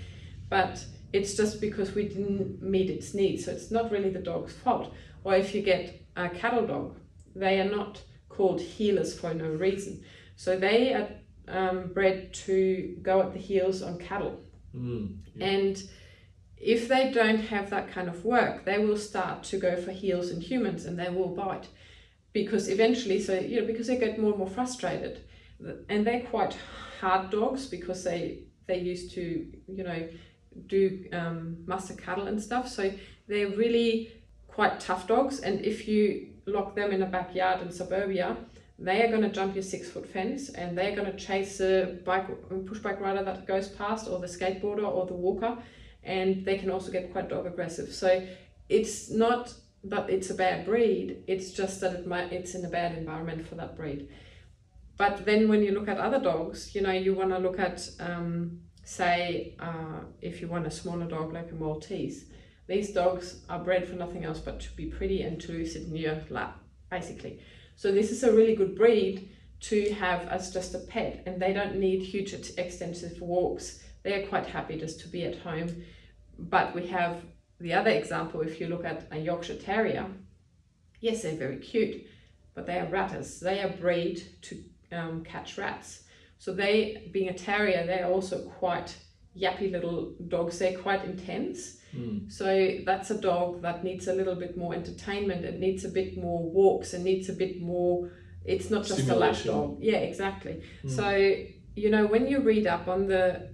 But 0.48 0.84
it's 1.12 1.34
just 1.34 1.60
because 1.60 1.94
we 1.94 2.08
didn't 2.08 2.62
meet 2.62 2.90
its 2.90 3.14
needs. 3.14 3.44
So 3.44 3.52
it's 3.52 3.70
not 3.70 3.90
really 3.90 4.10
the 4.10 4.18
dog's 4.18 4.52
fault. 4.52 4.92
Or 5.24 5.34
if 5.34 5.54
you 5.54 5.62
get 5.62 6.00
a 6.16 6.28
cattle 6.28 6.66
dog, 6.66 6.96
they 7.38 7.60
are 7.60 7.70
not 7.70 8.02
called 8.28 8.60
heelers 8.60 9.18
for 9.18 9.34
no 9.34 9.48
reason. 9.48 10.04
So 10.36 10.56
they 10.56 10.92
are 10.94 11.08
um, 11.48 11.92
bred 11.92 12.32
to 12.46 12.96
go 13.02 13.20
at 13.20 13.32
the 13.32 13.38
heels 13.38 13.82
on 13.82 13.98
cattle. 13.98 14.40
Mm, 14.74 15.18
yeah. 15.34 15.46
And 15.46 15.82
if 16.56 16.88
they 16.88 17.12
don't 17.12 17.40
have 17.40 17.70
that 17.70 17.90
kind 17.90 18.08
of 18.08 18.24
work, 18.24 18.64
they 18.64 18.78
will 18.78 18.96
start 18.96 19.42
to 19.44 19.58
go 19.58 19.76
for 19.76 19.92
heels 19.92 20.30
in 20.30 20.40
humans 20.40 20.84
and 20.84 20.98
they 20.98 21.08
will 21.08 21.34
bite. 21.34 21.68
Because 22.32 22.68
eventually, 22.68 23.20
so, 23.20 23.38
you 23.38 23.60
know, 23.60 23.66
because 23.66 23.86
they 23.86 23.96
get 23.96 24.18
more 24.18 24.30
and 24.30 24.38
more 24.38 24.48
frustrated. 24.48 25.24
And 25.88 26.06
they're 26.06 26.26
quite 26.26 26.56
hard 27.00 27.30
dogs 27.30 27.66
because 27.66 28.04
they, 28.04 28.44
they 28.66 28.78
used 28.78 29.12
to, 29.14 29.46
you 29.66 29.84
know, 29.84 30.08
do 30.66 31.06
um, 31.12 31.64
muster 31.66 31.94
cattle 31.94 32.26
and 32.26 32.40
stuff. 32.40 32.68
So 32.68 32.92
they're 33.26 33.50
really 33.50 34.12
quite 34.58 34.80
tough 34.80 35.06
dogs. 35.06 35.38
And 35.38 35.64
if 35.64 35.86
you 35.86 36.30
lock 36.46 36.74
them 36.74 36.90
in 36.90 37.00
a 37.02 37.06
backyard 37.06 37.62
in 37.62 37.70
suburbia, 37.70 38.36
they 38.76 39.04
are 39.04 39.08
going 39.08 39.22
to 39.22 39.28
jump 39.28 39.54
your 39.54 39.62
six 39.62 39.88
foot 39.88 40.04
fence 40.04 40.48
and 40.48 40.76
they're 40.76 40.96
going 40.96 41.10
to 41.12 41.16
chase 41.16 41.60
a 41.60 42.00
bike 42.04 42.26
push 42.66 42.80
bike 42.80 43.00
rider 43.00 43.22
that 43.22 43.46
goes 43.46 43.68
past 43.68 44.08
or 44.08 44.18
the 44.18 44.26
skateboarder 44.26 44.86
or 44.96 45.06
the 45.06 45.14
walker 45.26 45.56
and 46.02 46.44
they 46.44 46.58
can 46.58 46.70
also 46.70 46.90
get 46.90 47.12
quite 47.12 47.28
dog 47.28 47.44
aggressive 47.46 47.88
so 47.92 48.24
it's 48.68 49.10
not 49.10 49.52
that 49.82 50.08
it's 50.08 50.30
a 50.30 50.34
bad 50.34 50.64
breed 50.64 51.24
it's 51.26 51.50
just 51.50 51.80
that 51.80 51.92
it 51.92 52.06
might 52.06 52.32
it's 52.32 52.54
in 52.54 52.64
a 52.64 52.68
bad 52.68 52.96
environment 52.96 53.44
for 53.48 53.56
that 53.56 53.76
breed 53.76 54.08
but 54.96 55.24
then 55.24 55.48
when 55.48 55.60
you 55.60 55.72
look 55.72 55.88
at 55.88 55.98
other 55.98 56.20
dogs 56.20 56.72
you 56.72 56.80
know 56.80 56.92
you 56.92 57.14
want 57.14 57.30
to 57.30 57.38
look 57.38 57.58
at 57.58 57.90
um, 57.98 58.60
say 58.84 59.56
uh, 59.58 60.00
if 60.22 60.40
you 60.40 60.46
want 60.46 60.64
a 60.68 60.70
smaller 60.70 61.06
dog 61.06 61.32
like 61.32 61.50
a 61.50 61.54
maltese 61.54 62.26
these 62.68 62.92
dogs 62.92 63.40
are 63.48 63.64
bred 63.64 63.88
for 63.88 63.94
nothing 63.94 64.24
else 64.24 64.38
but 64.38 64.60
to 64.60 64.70
be 64.76 64.86
pretty 64.86 65.22
and 65.22 65.40
to 65.40 65.66
sit 65.66 65.82
in 65.82 65.96
your 65.96 66.20
lap 66.30 66.58
basically 66.90 67.40
so 67.74 67.92
this 67.92 68.10
is 68.10 68.22
a 68.24 68.32
really 68.32 68.56
good 68.56 68.76
breed 68.76 69.30
to 69.60 69.92
have 69.94 70.26
as 70.28 70.52
just 70.52 70.74
a 70.74 70.78
pet 70.78 71.22
and 71.26 71.40
they 71.40 71.52
don't 71.52 71.76
need 71.76 72.02
huge 72.02 72.32
extensive 72.56 73.20
walks. 73.20 73.80
They're 74.02 74.26
quite 74.26 74.46
happy 74.46 74.78
just 74.78 75.00
to 75.00 75.08
be 75.08 75.24
at 75.24 75.38
home. 75.38 75.84
But 76.38 76.74
we 76.74 76.86
have 76.88 77.22
the 77.60 77.74
other 77.74 77.90
example, 77.90 78.40
if 78.40 78.60
you 78.60 78.68
look 78.68 78.84
at 78.84 79.08
a 79.10 79.18
Yorkshire 79.18 79.56
Terrier, 79.56 80.06
yes, 81.00 81.22
they're 81.22 81.36
very 81.36 81.58
cute, 81.58 82.04
but 82.54 82.66
they 82.66 82.78
are 82.78 82.86
ratters. 82.86 83.40
They 83.40 83.60
are 83.60 83.68
bred 83.68 84.20
to 84.42 84.64
um, 84.92 85.24
catch 85.24 85.58
rats. 85.58 86.04
So 86.38 86.52
they, 86.52 87.10
being 87.12 87.28
a 87.28 87.34
terrier, 87.34 87.84
they're 87.84 88.06
also 88.06 88.48
quite 88.58 88.96
yappy 89.36 89.72
little 89.72 90.14
dogs. 90.28 90.58
They're 90.58 90.78
quite 90.78 91.04
intense. 91.04 91.78
Mm. 91.94 92.30
So 92.30 92.78
that's 92.84 93.10
a 93.10 93.20
dog 93.20 93.62
that 93.62 93.84
needs 93.84 94.08
a 94.08 94.12
little 94.12 94.34
bit 94.34 94.56
more 94.56 94.74
entertainment. 94.74 95.44
It 95.44 95.58
needs 95.58 95.84
a 95.84 95.88
bit 95.88 96.16
more 96.16 96.42
walks. 96.42 96.94
It 96.94 97.00
needs 97.00 97.28
a 97.28 97.32
bit 97.32 97.60
more. 97.60 98.10
It's 98.44 98.70
not 98.70 98.84
just 98.84 99.08
a 99.08 99.14
lap 99.14 99.36
dog. 99.44 99.78
Yeah, 99.80 99.98
exactly. 99.98 100.62
Mm. 100.84 100.90
So 100.90 101.44
you 101.76 101.90
know 101.90 102.06
when 102.06 102.26
you 102.26 102.40
read 102.40 102.66
up 102.66 102.88
on 102.88 103.06
the, 103.06 103.50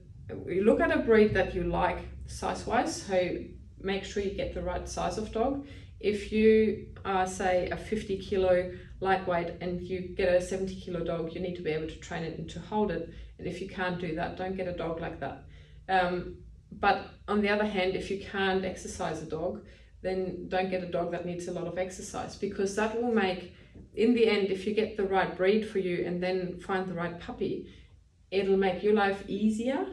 you 0.47 0.65
look 0.65 0.81
at 0.81 0.91
a 0.91 0.99
breed 0.99 1.35
that 1.35 1.55
you 1.55 1.65
like 1.65 1.99
size 2.27 2.67
wise. 2.67 3.03
So 3.03 3.39
make 3.81 4.05
sure 4.05 4.23
you 4.23 4.31
get 4.31 4.55
the 4.55 4.63
right 4.63 4.89
size 4.89 5.19
of 5.19 5.31
dog. 5.33 5.67
If 6.01 6.33
you 6.33 6.89
are 7.05 7.27
say 7.27 7.69
a 7.71 7.77
50 7.77 8.19
kilo 8.19 8.73
lightweight 9.01 9.55
and 9.61 9.81
you 9.83 10.15
get 10.17 10.35
a 10.35 10.41
70 10.41 10.81
kilo 10.81 11.05
dog, 11.05 11.35
you 11.35 11.41
need 11.41 11.57
to 11.57 11.63
be 11.63 11.71
able 11.71 11.89
to 11.89 11.97
train 11.97 12.25
it 12.25 12.39
and 12.39 12.49
to 12.51 12.61
hold 12.61 12.91
it. 12.91 13.11
And 13.39 13.47
if 13.47 13.61
you 13.61 13.69
can't 13.69 14.01
do 14.01 14.15
that, 14.17 14.37
don't 14.37 14.57
get 14.57 14.69
a 14.69 14.73
dog 14.73 15.01
like 15.01 15.21
that. 15.21 15.45
Um, 15.89 16.37
but 16.81 17.11
on 17.29 17.41
the 17.41 17.49
other 17.49 17.65
hand, 17.65 17.95
if 17.95 18.11
you 18.11 18.25
can't 18.25 18.65
exercise 18.65 19.23
a 19.23 19.27
dog, 19.27 19.65
then 20.03 20.49
don't 20.49 20.71
get 20.71 20.83
a 20.83 20.91
dog 20.91 21.11
that 21.13 21.25
needs 21.25 21.49
a 21.49 21.53
lot 21.53 21.67
of 21.67 21.79
exercise 21.79 22.37
because 22.37 22.77
that 22.77 23.01
will 23.01 23.13
make, 23.13 23.55
in 23.95 24.15
the 24.15 24.29
end, 24.29 24.49
if 24.49 24.67
you 24.67 24.75
get 24.75 24.97
the 24.97 25.05
right 25.05 25.37
breed 25.37 25.69
for 25.69 25.79
you 25.79 26.05
and 26.05 26.23
then 26.23 26.59
find 26.61 26.89
the 26.89 26.95
right 26.95 27.19
puppy, 27.19 27.69
it'll 28.31 28.57
make 28.57 28.83
your 28.83 28.95
life 28.95 29.25
easier, 29.29 29.87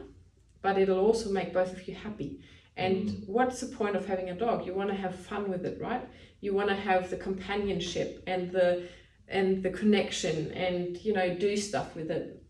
but 0.60 0.78
it'll 0.78 1.00
also 1.00 1.30
make 1.30 1.52
both 1.52 1.72
of 1.72 1.88
you 1.88 1.94
happy. 1.94 2.40
And 2.76 3.08
mm. 3.08 3.28
what's 3.28 3.60
the 3.60 3.74
point 3.74 3.96
of 3.96 4.06
having 4.06 4.30
a 4.30 4.34
dog? 4.34 4.66
You 4.66 4.74
want 4.74 4.90
to 4.90 4.96
have 4.96 5.14
fun 5.14 5.50
with 5.50 5.64
it, 5.64 5.80
right? 5.80 6.06
You 6.40 6.54
want 6.54 6.68
to 6.68 6.74
have 6.74 7.10
the 7.10 7.16
companionship 7.16 8.22
and 8.26 8.50
the 8.50 8.88
and 9.28 9.62
the 9.62 9.70
connection 9.70 10.50
and 10.52 10.98
you 10.98 11.12
know 11.12 11.34
do 11.34 11.56
stuff 11.56 11.94
with 11.94 12.10
it. 12.10 12.42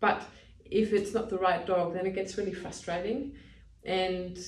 But 0.00 0.22
if 0.64 0.92
it's 0.92 1.12
not 1.12 1.28
the 1.28 1.38
right 1.38 1.64
dog, 1.66 1.94
then 1.94 2.06
it 2.06 2.14
gets 2.14 2.36
really 2.38 2.52
frustrating 2.52 3.34
and 3.84 4.38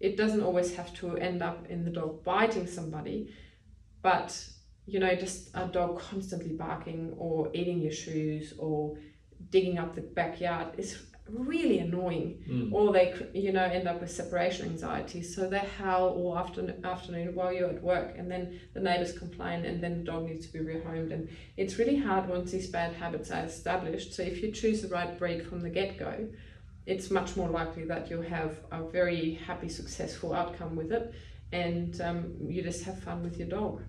it 0.00 0.16
doesn't 0.16 0.42
always 0.42 0.74
have 0.74 0.92
to 0.94 1.16
end 1.16 1.42
up 1.42 1.66
in 1.68 1.84
the 1.84 1.90
dog 1.90 2.22
biting 2.24 2.66
somebody 2.66 3.32
but 4.02 4.46
you 4.86 4.98
know 5.00 5.14
just 5.14 5.50
a 5.54 5.66
dog 5.66 5.98
constantly 5.98 6.52
barking 6.52 7.14
or 7.16 7.50
eating 7.54 7.80
your 7.80 7.92
shoes 7.92 8.52
or 8.58 8.96
digging 9.50 9.78
up 9.78 9.94
the 9.94 10.00
backyard 10.00 10.68
is 10.76 10.98
really 11.28 11.78
annoying. 11.78 12.42
Mm. 12.48 12.72
or 12.72 12.92
they 12.92 13.14
you 13.32 13.52
know 13.52 13.64
end 13.64 13.88
up 13.88 14.00
with 14.00 14.10
separation 14.10 14.66
anxiety. 14.66 15.22
So 15.22 15.48
they 15.48 15.58
howl 15.78 16.08
all 16.10 16.38
afternoon 16.38 16.84
afternoon 16.84 17.34
while 17.34 17.52
you're 17.52 17.70
at 17.70 17.82
work 17.82 18.14
and 18.18 18.30
then 18.30 18.60
the 18.74 18.80
neighbors 18.80 19.16
complain 19.16 19.64
and 19.64 19.82
then 19.82 19.98
the 19.98 20.04
dog 20.04 20.26
needs 20.26 20.46
to 20.46 20.52
be 20.52 20.58
rehomed. 20.58 21.12
And 21.12 21.28
it's 21.56 21.78
really 21.78 21.96
hard 21.96 22.28
once 22.28 22.50
these 22.52 22.68
bad 22.68 22.92
habits 22.94 23.30
are 23.30 23.44
established. 23.44 24.14
So 24.14 24.22
if 24.22 24.42
you 24.42 24.52
choose 24.52 24.82
the 24.82 24.88
right 24.88 25.18
breed 25.18 25.46
from 25.46 25.60
the 25.60 25.70
get-go 25.70 26.28
it's 26.86 27.10
much 27.10 27.36
more 27.36 27.48
likely 27.48 27.84
that 27.84 28.10
you'll 28.10 28.22
have 28.22 28.58
a 28.70 28.82
very 28.82 29.34
happy, 29.34 29.68
successful 29.68 30.34
outcome 30.34 30.76
with 30.76 30.92
it, 30.92 31.14
and 31.52 32.00
um, 32.00 32.34
you 32.40 32.62
just 32.62 32.84
have 32.84 33.02
fun 33.02 33.22
with 33.22 33.38
your 33.38 33.48
dog. 33.48 33.82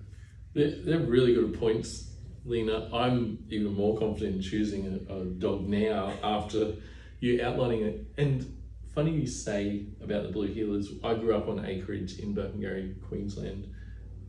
They're, 0.54 0.76
they're 0.84 1.00
really 1.00 1.34
good 1.34 1.60
points, 1.60 2.14
Lena. 2.46 2.90
I'm 2.94 3.40
even 3.50 3.74
more 3.74 3.98
confident 3.98 4.38
in 4.38 4.42
choosing 4.42 5.06
a, 5.10 5.14
a 5.14 5.26
dog 5.26 5.68
now 5.68 6.14
after 6.24 6.76
you 7.20 7.42
outlining 7.44 7.82
it. 7.82 8.06
And 8.18 8.58
funny 8.94 9.12
you 9.12 9.28
say 9.28 9.88
about 10.02 10.24
the 10.24 10.30
blue 10.30 10.54
heelers. 10.54 10.88
I 11.04 11.16
grew 11.16 11.36
up 11.36 11.50
on 11.50 11.66
acreage 11.66 12.20
in 12.20 12.34
Burpengary, 12.34 12.96
Queensland, 13.10 13.68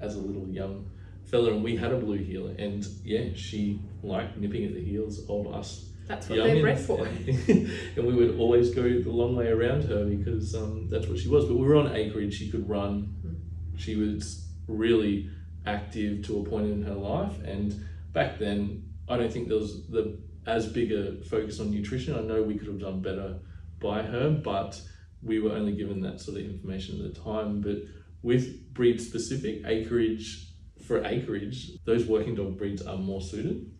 as 0.00 0.16
a 0.16 0.18
little 0.18 0.48
young 0.48 0.90
fella, 1.24 1.52
and 1.52 1.62
we 1.62 1.76
had 1.76 1.92
a 1.92 1.98
blue 1.98 2.18
heeler, 2.18 2.54
and 2.58 2.84
yeah, 3.04 3.28
she 3.34 3.80
liked 4.02 4.36
nipping 4.36 4.64
at 4.64 4.74
the 4.74 4.84
heels 4.84 5.20
of 5.28 5.52
us 5.52 5.90
that's 6.06 6.28
what 6.28 6.36
they're 6.36 6.60
bred 6.60 6.78
for. 6.78 7.06
and 7.26 8.06
we 8.06 8.14
would 8.14 8.38
always 8.38 8.74
go 8.74 8.82
the 8.82 9.10
long 9.10 9.34
way 9.34 9.48
around 9.48 9.84
her 9.84 10.04
because 10.04 10.54
um, 10.54 10.88
that's 10.88 11.06
what 11.06 11.18
she 11.18 11.28
was. 11.28 11.46
But 11.46 11.56
we 11.56 11.66
were 11.66 11.76
on 11.76 11.94
acreage, 11.94 12.34
she 12.34 12.50
could 12.50 12.68
run. 12.68 13.14
Mm. 13.24 13.80
She 13.80 13.96
was 13.96 14.46
really 14.68 15.30
active 15.66 16.24
to 16.26 16.40
a 16.40 16.44
point 16.44 16.70
in 16.70 16.82
her 16.82 16.94
life. 16.94 17.38
And 17.44 17.84
back 18.12 18.38
then, 18.38 18.84
I 19.08 19.16
don't 19.16 19.32
think 19.32 19.48
there 19.48 19.58
was 19.58 19.86
the 19.88 20.18
as 20.46 20.68
big 20.68 20.92
a 20.92 21.22
focus 21.24 21.58
on 21.60 21.70
nutrition. 21.70 22.16
I 22.16 22.20
know 22.20 22.42
we 22.42 22.56
could 22.56 22.68
have 22.68 22.80
done 22.80 23.02
better 23.02 23.38
by 23.80 24.02
her, 24.02 24.30
but 24.30 24.80
we 25.22 25.40
were 25.40 25.52
only 25.52 25.72
given 25.72 26.00
that 26.02 26.20
sort 26.20 26.38
of 26.38 26.44
information 26.44 27.04
at 27.04 27.14
the 27.14 27.20
time. 27.20 27.60
But 27.60 27.78
with 28.22 28.72
breed 28.72 29.00
specific 29.00 29.62
acreage 29.66 30.52
for 30.86 31.04
acreage, 31.04 31.72
those 31.84 32.06
working 32.06 32.36
dog 32.36 32.56
breeds 32.56 32.86
are 32.86 32.96
more 32.96 33.20
suited. 33.20 33.72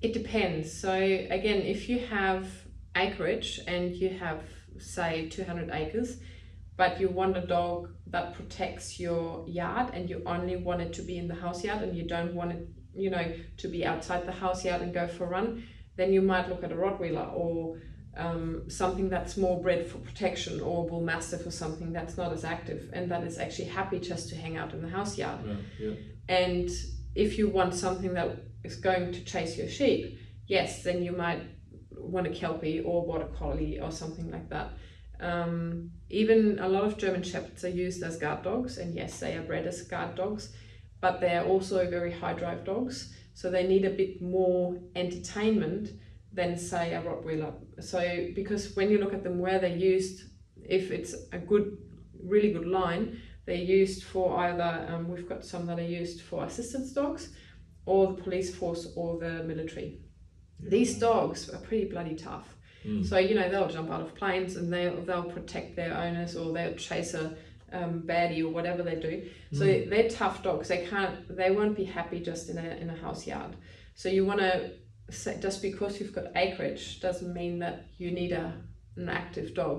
It 0.00 0.12
depends. 0.12 0.72
So 0.72 0.92
again, 0.92 1.62
if 1.62 1.88
you 1.88 1.98
have 2.06 2.48
acreage 2.96 3.60
and 3.66 3.94
you 3.94 4.10
have 4.10 4.42
say 4.78 5.28
200 5.28 5.70
acres, 5.72 6.20
but 6.76 7.00
you 7.00 7.08
want 7.08 7.36
a 7.36 7.46
dog 7.46 7.92
that 8.06 8.34
protects 8.34 9.00
your 9.00 9.44
yard 9.48 9.90
and 9.92 10.08
you 10.08 10.22
only 10.24 10.56
want 10.56 10.80
it 10.80 10.92
to 10.94 11.02
be 11.02 11.18
in 11.18 11.26
the 11.26 11.34
house 11.34 11.64
yard 11.64 11.82
and 11.82 11.96
you 11.96 12.06
don't 12.06 12.34
want 12.34 12.52
it, 12.52 12.68
you 12.94 13.10
know, 13.10 13.34
to 13.56 13.68
be 13.68 13.84
outside 13.84 14.24
the 14.26 14.32
house 14.32 14.64
yard 14.64 14.80
and 14.80 14.94
go 14.94 15.08
for 15.08 15.24
a 15.24 15.28
run, 15.28 15.64
then 15.96 16.12
you 16.12 16.22
might 16.22 16.48
look 16.48 16.62
at 16.62 16.70
a 16.70 16.76
Rottweiler 16.76 17.32
or 17.34 17.80
um, 18.16 18.70
something 18.70 19.08
that's 19.08 19.36
more 19.36 19.60
bred 19.60 19.88
for 19.88 19.98
protection 19.98 20.60
or 20.60 20.86
bull 20.86 21.00
mastiff 21.00 21.44
or 21.44 21.50
something 21.50 21.92
that's 21.92 22.16
not 22.16 22.32
as 22.32 22.44
active 22.44 22.90
and 22.92 23.10
that 23.10 23.24
is 23.24 23.38
actually 23.38 23.68
happy 23.68 23.98
just 23.98 24.28
to 24.28 24.36
hang 24.36 24.56
out 24.56 24.72
in 24.72 24.80
the 24.80 24.88
house 24.88 25.18
yard. 25.18 25.40
Yeah, 25.44 25.54
yeah. 25.80 25.94
And 26.28 26.70
if 27.14 27.38
you 27.38 27.48
want 27.48 27.74
something 27.74 28.14
that 28.14 28.38
is 28.64 28.76
going 28.76 29.12
to 29.12 29.24
chase 29.24 29.56
your 29.56 29.68
sheep, 29.68 30.18
yes, 30.46 30.82
then 30.82 31.02
you 31.02 31.12
might 31.12 31.42
want 31.90 32.26
a 32.26 32.30
kelpie 32.30 32.80
or 32.80 33.06
border 33.06 33.28
collie 33.38 33.78
or 33.80 33.90
something 33.90 34.30
like 34.30 34.48
that. 34.50 34.70
Um, 35.20 35.90
even 36.10 36.58
a 36.60 36.68
lot 36.68 36.84
of 36.84 36.96
German 36.96 37.22
shepherds 37.22 37.64
are 37.64 37.68
used 37.68 38.02
as 38.02 38.16
guard 38.16 38.42
dogs, 38.42 38.78
and 38.78 38.94
yes, 38.94 39.18
they 39.20 39.36
are 39.36 39.42
bred 39.42 39.66
as 39.66 39.82
guard 39.82 40.14
dogs, 40.14 40.52
but 41.00 41.20
they 41.20 41.36
are 41.36 41.44
also 41.44 41.88
very 41.88 42.12
high 42.12 42.34
drive 42.34 42.64
dogs, 42.64 43.14
so 43.34 43.50
they 43.50 43.66
need 43.66 43.84
a 43.84 43.90
bit 43.90 44.22
more 44.22 44.78
entertainment 44.96 45.90
than 46.32 46.56
say 46.56 46.94
a 46.94 47.02
Rottweiler. 47.02 47.52
So 47.80 48.28
because 48.34 48.76
when 48.76 48.90
you 48.90 48.98
look 48.98 49.14
at 49.14 49.24
them 49.24 49.38
where 49.38 49.58
they're 49.58 49.76
used, 49.76 50.22
if 50.64 50.90
it's 50.90 51.14
a 51.32 51.38
good, 51.38 51.76
really 52.22 52.52
good 52.52 52.66
line, 52.66 53.20
they're 53.46 53.56
used 53.56 54.04
for 54.04 54.38
either 54.40 54.86
um, 54.88 55.08
we've 55.08 55.28
got 55.28 55.44
some 55.44 55.66
that 55.66 55.78
are 55.78 55.82
used 55.82 56.20
for 56.20 56.44
assistance 56.44 56.92
dogs, 56.92 57.30
or 57.88 58.00
the 58.12 58.22
police 58.22 58.50
force 58.60 58.82
or 59.00 59.18
the 59.24 59.34
military. 59.52 59.88
These 60.76 60.92
dogs 60.98 61.48
are 61.52 61.58
pretty 61.68 61.86
bloody 61.94 62.16
tough. 62.28 62.48
Mm. 62.86 63.04
So 63.08 63.16
you 63.28 63.34
know 63.38 63.48
they'll 63.50 63.68
jump 63.78 63.90
out 63.94 64.02
of 64.06 64.14
planes 64.14 64.56
and 64.56 64.66
they'll 64.72 65.00
they'll 65.06 65.30
protect 65.38 65.68
their 65.80 65.92
owners 66.04 66.36
or 66.36 66.52
they'll 66.52 66.74
chase 66.88 67.14
a 67.14 67.24
um, 67.78 67.92
baddie 68.10 68.42
or 68.46 68.50
whatever 68.56 68.82
they 68.88 68.96
do. 69.08 69.14
So 69.58 69.64
Mm. 69.64 69.90
they're 69.90 70.10
tough 70.22 70.36
dogs. 70.42 70.68
They 70.72 70.82
can't 70.92 71.16
they 71.40 71.50
won't 71.58 71.76
be 71.82 71.84
happy 71.98 72.20
just 72.30 72.44
in 72.52 72.58
a 72.66 72.68
in 72.82 72.88
a 72.90 72.98
house 73.04 73.22
yard. 73.32 73.52
So 74.00 74.08
you 74.16 74.24
want 74.30 74.40
to 74.40 74.52
just 75.46 75.58
because 75.62 75.92
you've 75.98 76.14
got 76.18 76.26
acreage 76.44 77.00
doesn't 77.06 77.32
mean 77.40 77.54
that 77.64 77.76
you 78.02 78.10
need 78.20 78.32
a 78.32 78.46
an 78.96 79.08
active 79.22 79.48
dog. 79.62 79.78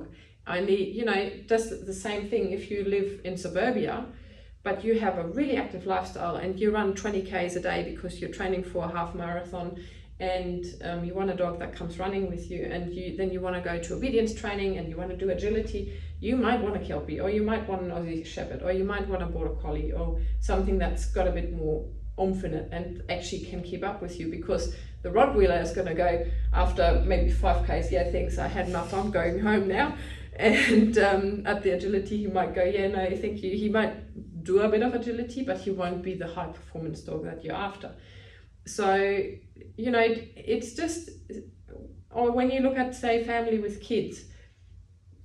I 0.56 0.58
need 0.70 0.88
you 1.00 1.06
know 1.10 1.22
just 1.54 1.68
the 1.92 1.98
same 2.08 2.24
thing 2.32 2.44
if 2.58 2.64
you 2.72 2.80
live 2.96 3.10
in 3.28 3.34
suburbia. 3.46 3.96
But 4.70 4.84
you 4.84 5.00
have 5.00 5.18
a 5.18 5.24
really 5.24 5.58
active 5.58 5.88
lifestyle 5.88 6.36
and 6.36 6.60
you 6.60 6.70
run 6.70 6.94
20 6.94 7.24
k's 7.24 7.56
a 7.56 7.60
day 7.60 7.92
because 7.92 8.22
you're 8.22 8.30
training 8.30 8.64
for 8.64 8.86
a 8.86 8.88
half 8.88 9.16
marathon 9.16 9.84
and 10.20 10.64
um, 10.84 11.04
you 11.04 11.16
want 11.16 11.32
a 11.32 11.34
dog 11.34 11.58
that 11.58 11.74
comes 11.76 11.98
running 11.98 12.30
with 12.30 12.52
you 12.52 12.66
and 12.66 12.94
you 12.94 13.18
then 13.18 13.32
you 13.32 13.42
want 13.42 13.56
to 13.56 13.62
go 13.68 13.80
to 13.80 13.96
obedience 13.96 14.32
training 14.32 14.78
and 14.78 14.88
you 14.88 14.96
want 14.96 15.10
to 15.10 15.18
do 15.18 15.32
agility 15.32 16.00
you 16.20 16.36
might 16.36 16.62
want 16.62 16.76
a 16.76 16.80
kelpie 16.80 17.20
or 17.20 17.32
you 17.32 17.42
might 17.42 17.68
want 17.68 17.82
an 17.82 17.90
aussie 17.90 18.24
shepherd 18.24 18.62
or 18.62 18.72
you 18.72 18.84
might 18.84 19.08
want 19.08 19.24
a 19.24 19.26
border 19.26 19.56
collie 19.56 19.92
or 19.92 20.22
something 20.40 20.78
that's 20.78 21.08
got 21.14 21.28
a 21.28 21.32
bit 21.32 21.52
more 21.52 21.84
oomph 22.22 22.44
in 22.44 22.54
it 22.54 22.70
and 22.72 23.02
actually 23.10 23.40
can 23.40 23.64
keep 23.64 23.84
up 23.84 24.04
with 24.04 24.20
you 24.20 24.30
because 24.30 24.76
the 25.02 25.10
rottweiler 25.10 25.60
is 25.64 25.72
going 25.72 25.88
to 25.88 25.96
go 25.96 26.24
after 26.54 27.02
maybe 27.08 27.32
5 27.32 27.66
k's 27.66 27.92
yeah 27.92 28.12
thanks 28.12 28.38
i 28.38 28.48
had 28.48 28.68
enough 28.68 28.94
i'm 28.94 29.10
going 29.10 29.40
home 29.40 29.68
now. 29.68 29.98
And 30.40 30.98
um, 31.00 31.44
at 31.46 31.64
the 31.64 31.72
agility 31.72 32.16
he 32.16 32.28
might 32.28 32.56
go 32.56 32.64
yeah 32.64 32.88
no 32.88 33.10
thank 33.18 33.44
you. 33.44 33.58
He 33.58 33.68
might 33.68 33.94
do 34.44 34.62
a 34.62 34.70
bit 34.70 34.82
of 34.82 34.94
agility 34.94 35.44
but 35.44 35.58
he 35.58 35.72
won't 35.72 36.02
be 36.02 36.16
the 36.16 36.28
high 36.28 36.48
performance 36.48 37.02
dog 37.02 37.24
that 37.26 37.44
you're 37.44 37.56
after. 37.56 37.92
So 38.66 38.96
you 39.78 39.92
know 39.92 40.06
it's 40.36 40.74
just 40.74 41.10
or 42.12 42.32
when 42.32 42.50
you 42.52 42.62
look 42.62 42.78
at 42.78 42.96
say 42.96 43.24
family 43.24 43.60
with 43.60 43.82
kids 43.82 44.26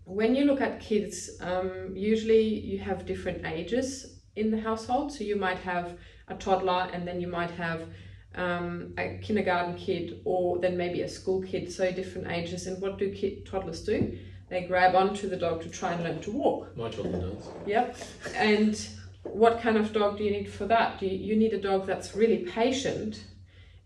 when 0.04 0.34
you 0.34 0.44
look 0.44 0.60
at 0.60 0.80
kids 0.80 1.30
um, 1.40 1.92
usually 1.94 2.42
you 2.42 2.78
have 2.78 3.06
different 3.06 3.46
ages 3.46 4.14
in 4.36 4.50
the 4.50 4.60
household. 4.60 5.12
So 5.12 5.24
you 5.24 5.36
might 5.36 5.58
have 5.58 5.96
a 6.28 6.34
toddler 6.34 6.88
and 6.92 7.06
then 7.06 7.20
you 7.20 7.28
might 7.28 7.50
have 7.52 7.88
um, 8.34 8.94
a 8.98 9.18
kindergarten 9.22 9.76
kid 9.76 10.20
or 10.24 10.58
then 10.58 10.76
maybe 10.76 11.02
a 11.02 11.08
school 11.08 11.42
kid. 11.42 11.72
So 11.72 11.90
different 11.92 12.30
ages. 12.30 12.66
And 12.66 12.80
what 12.80 12.98
do 12.98 13.12
kid 13.12 13.46
toddlers 13.46 13.82
do? 13.82 14.18
They 14.48 14.62
grab 14.62 14.94
onto 14.94 15.28
the 15.28 15.36
dog 15.36 15.62
to 15.62 15.70
try 15.70 15.92
and 15.92 16.04
learn 16.04 16.20
to 16.22 16.30
walk. 16.30 16.76
My 16.76 16.90
toddler 16.90 17.20
does. 17.20 17.48
Yep. 17.66 17.96
And 18.34 18.88
what 19.24 19.60
kind 19.60 19.76
of 19.76 19.92
dog 19.92 20.18
do 20.18 20.24
you 20.24 20.30
need 20.30 20.52
for 20.52 20.66
that? 20.66 21.02
You, 21.02 21.08
you 21.08 21.36
need 21.36 21.52
a 21.52 21.60
dog 21.60 21.86
that's 21.86 22.14
really 22.14 22.44
patient 22.44 23.24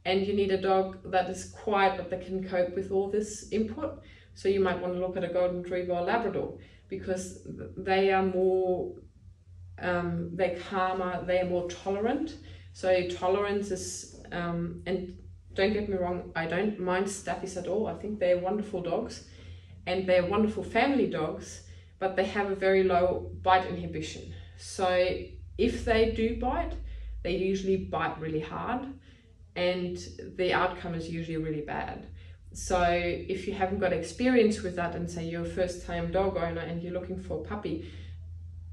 and 0.05 0.27
you 0.27 0.35
need 0.35 0.51
a 0.51 0.61
dog 0.61 0.99
that 1.05 1.31
is 1.31 1.53
quiet 1.63 1.97
but 1.97 2.11
that 2.11 2.27
can 2.27 2.47
cope 2.47 2.75
with 2.75 2.91
all 2.91 3.11
this 3.11 3.49
input. 3.53 4.03
So 4.35 4.49
you 4.49 4.61
might 4.61 4.81
want 4.81 4.95
to 4.95 5.01
look 5.01 5.17
at 5.17 5.25
a 5.25 5.29
golden 5.29 5.63
retriever 5.63 5.93
or 5.93 6.03
Labrador 6.03 6.59
because 6.89 7.47
they 7.77 8.13
are 8.13 8.25
more 8.25 8.95
um, 9.81 10.31
they're 10.35 10.59
calmer, 10.59 11.25
they 11.25 11.41
are 11.41 11.47
more 11.47 11.69
tolerant. 11.71 12.37
So 12.73 13.09
tolerance 13.09 13.71
is 13.71 14.21
um, 14.33 14.83
and 14.87 15.17
don't 15.55 15.73
get 15.73 15.89
me 15.89 15.97
wrong, 15.97 16.33
I 16.37 16.47
don't 16.47 16.79
mind 16.79 17.07
staffies 17.07 17.57
at 17.57 17.67
all. 17.67 17.87
I 17.87 17.95
think 17.95 18.19
they're 18.19 18.39
wonderful 18.39 18.83
dogs 18.83 19.29
and 19.87 20.09
they're 20.09 20.27
wonderful 20.27 20.63
family 20.63 21.09
dogs 21.09 21.63
but 21.99 22.17
they 22.17 22.25
have 22.25 22.51
a 22.51 22.55
very 22.55 22.85
low 22.85 23.31
bite 23.43 23.67
inhibition. 23.67 24.33
So 24.59 25.17
if 25.57 25.85
they 25.85 26.11
do 26.11 26.39
bite, 26.39 26.75
they 27.23 27.37
usually 27.37 27.77
bite 27.77 28.21
really 28.21 28.41
hard 28.41 28.87
and 29.55 29.97
the 30.37 30.53
outcome 30.53 30.95
is 30.95 31.09
usually 31.09 31.37
really 31.37 31.63
bad. 31.63 32.07
So 32.53 32.83
if 32.83 33.47
you 33.47 33.55
haven't 33.55 33.79
got 33.79 33.93
experience 33.93 34.63
with 34.63 34.75
that 34.77 34.97
and 34.97 35.09
say 35.09 35.25
you're 35.25 35.43
a 35.43 35.49
first 35.49 35.87
time 35.87 36.11
dog 36.11 36.37
owner 36.37 36.61
and 36.61 36.83
you're 36.83 36.93
looking 36.93 37.21
for 37.21 37.41
a 37.41 37.49
puppy 37.49 37.91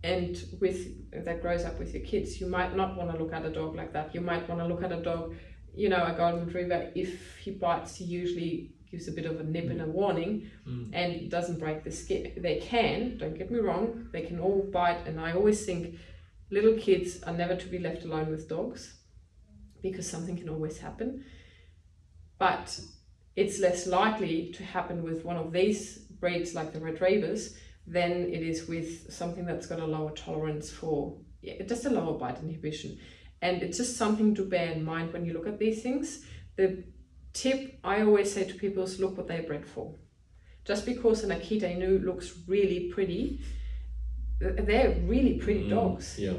and 0.03 0.37
with 0.59 1.23
that 1.23 1.41
grows 1.41 1.65
up 1.65 1.77
with 1.77 1.93
your 1.93 2.03
kids, 2.03 2.41
you 2.41 2.47
might 2.47 2.75
not 2.75 2.95
want 2.95 3.11
to 3.11 3.17
look 3.17 3.33
at 3.33 3.45
a 3.45 3.49
dog 3.49 3.75
like 3.75 3.93
that. 3.93 4.13
You 4.13 4.21
might 4.21 4.47
want 4.49 4.61
to 4.61 4.67
look 4.67 4.83
at 4.83 4.91
a 4.91 5.01
dog, 5.01 5.35
you 5.73 5.89
know, 5.89 6.03
a 6.03 6.13
golden 6.13 6.45
retriever, 6.45 6.91
if 6.95 7.37
he 7.37 7.51
bites, 7.51 7.95
he 7.95 8.05
usually 8.05 8.74
gives 8.89 9.07
a 9.07 9.11
bit 9.11 9.25
of 9.25 9.39
a 9.39 9.43
nip 9.43 9.69
and 9.69 9.81
a 9.81 9.85
warning 9.85 10.49
Mm. 10.67 10.89
and 10.93 11.13
it 11.13 11.29
doesn't 11.29 11.59
break 11.59 11.83
the 11.83 11.91
skin. 11.91 12.33
They 12.37 12.57
can, 12.59 13.17
don't 13.17 13.37
get 13.37 13.51
me 13.51 13.59
wrong, 13.59 14.09
they 14.11 14.21
can 14.21 14.39
all 14.39 14.69
bite, 14.71 15.05
and 15.07 15.19
I 15.19 15.33
always 15.33 15.65
think 15.65 15.95
little 16.51 16.77
kids 16.77 17.21
are 17.23 17.33
never 17.33 17.55
to 17.55 17.67
be 17.67 17.79
left 17.79 18.03
alone 18.03 18.29
with 18.31 18.47
dogs 18.49 18.99
because 19.81 20.09
something 20.09 20.37
can 20.37 20.49
always 20.49 20.77
happen. 20.79 21.23
But 22.37 22.79
it's 23.35 23.59
less 23.59 23.87
likely 23.87 24.51
to 24.53 24.63
happen 24.63 25.03
with 25.03 25.25
one 25.25 25.37
of 25.37 25.51
these 25.51 25.97
breeds 26.19 26.55
like 26.55 26.73
the 26.73 26.79
retrievers 26.79 27.55
than 27.87 28.11
it 28.33 28.41
is 28.41 28.67
with 28.67 29.11
something 29.11 29.45
that's 29.45 29.67
got 29.67 29.79
a 29.79 29.85
lower 29.85 30.11
tolerance 30.11 30.71
for 30.71 31.17
yeah, 31.41 31.61
just 31.63 31.85
a 31.85 31.89
lower 31.89 32.17
bite 32.17 32.39
inhibition. 32.41 32.97
And 33.41 33.61
it's 33.61 33.77
just 33.77 33.97
something 33.97 34.33
to 34.35 34.43
bear 34.43 34.71
in 34.71 34.83
mind 34.83 35.13
when 35.13 35.25
you 35.25 35.33
look 35.33 35.47
at 35.47 35.59
these 35.59 35.83
things. 35.83 36.25
The 36.55 36.83
tip 37.43 37.59
I 37.83 38.01
always 38.01 38.33
say 38.33 38.43
to 38.45 38.55
people 38.55 38.83
is 38.83 38.99
look 38.99 39.17
what 39.17 39.27
they're 39.27 39.43
bred 39.43 39.65
for 39.65 39.95
just 40.65 40.85
because 40.85 41.23
an 41.23 41.29
Akita 41.29 41.67
Inu 41.77 42.03
looks 42.03 42.33
really 42.47 42.89
pretty, 42.91 43.39
they're 44.39 44.95
really 45.05 45.35
pretty 45.37 45.65
Mm, 45.65 45.69
dogs. 45.69 46.17
Yeah. 46.19 46.33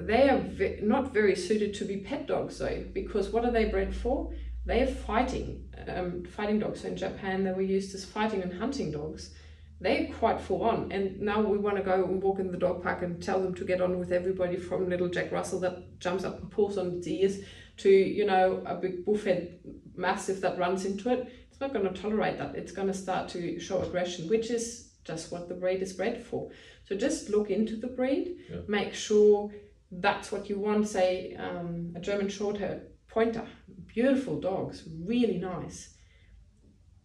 They 0.00 0.28
are 0.28 0.38
ve- 0.38 0.78
not 0.82 1.12
very 1.12 1.34
suited 1.34 1.74
to 1.74 1.84
be 1.84 1.96
pet 1.98 2.26
dogs 2.28 2.58
though, 2.58 2.84
because 2.92 3.30
what 3.30 3.44
are 3.44 3.50
they 3.50 3.64
bred 3.66 3.94
for? 3.94 4.32
They 4.64 4.82
are 4.82 4.86
fighting, 4.86 5.64
um, 5.88 6.24
fighting 6.24 6.60
dogs. 6.60 6.82
So 6.82 6.88
in 6.88 6.96
Japan, 6.96 7.42
they 7.42 7.52
were 7.52 7.62
used 7.76 7.94
as 7.94 8.04
fighting 8.04 8.42
and 8.42 8.52
hunting 8.52 8.92
dogs. 8.92 9.34
They're 9.80 10.08
quite 10.18 10.40
full 10.40 10.62
on, 10.62 10.92
and 10.92 11.20
now 11.20 11.40
we 11.40 11.56
want 11.58 11.76
to 11.76 11.82
go 11.82 12.04
and 12.04 12.22
walk 12.22 12.38
in 12.40 12.50
the 12.52 12.58
dog 12.58 12.82
park 12.82 13.02
and 13.02 13.22
tell 13.22 13.40
them 13.40 13.54
to 13.54 13.64
get 13.64 13.80
on 13.80 13.98
with 13.98 14.12
everybody 14.12 14.56
from 14.56 14.88
little 14.88 15.08
Jack 15.08 15.30
Russell 15.32 15.60
that 15.60 15.98
jumps 16.00 16.24
up 16.24 16.40
and 16.40 16.50
pulls 16.50 16.78
on 16.78 16.96
its 16.96 17.06
ears 17.06 17.38
to 17.78 17.88
you 17.90 18.26
know 18.26 18.62
a 18.66 18.74
big 18.74 19.04
bullfed 19.04 19.48
mastiff 19.96 20.40
that 20.40 20.58
runs 20.58 20.84
into 20.84 21.10
it 21.10 21.32
it's 21.58 21.60
not 21.60 21.72
going 21.72 21.92
to 21.92 22.00
tolerate 22.00 22.38
that. 22.38 22.54
It's 22.54 22.70
going 22.70 22.86
to 22.86 22.94
start 22.94 23.28
to 23.30 23.58
show 23.58 23.82
aggression, 23.82 24.28
which 24.28 24.48
is 24.48 24.92
just 25.02 25.32
what 25.32 25.48
the 25.48 25.56
breed 25.56 25.82
is 25.82 25.92
bred 25.92 26.24
for. 26.24 26.52
So 26.84 26.96
just 26.96 27.30
look 27.30 27.50
into 27.50 27.74
the 27.74 27.88
breed, 27.88 28.36
Yeah. 28.48 28.58
make 28.68 28.94
sure 28.94 29.50
that's 29.90 30.30
what 30.30 30.48
you 30.48 30.60
want. 30.60 30.86
Say 30.86 31.34
um, 31.34 31.92
a 31.96 32.00
German 32.00 32.28
Shorthair 32.28 32.82
Pointer, 33.08 33.44
beautiful 33.88 34.38
dogs, 34.38 34.84
really 35.04 35.38
nice, 35.38 35.96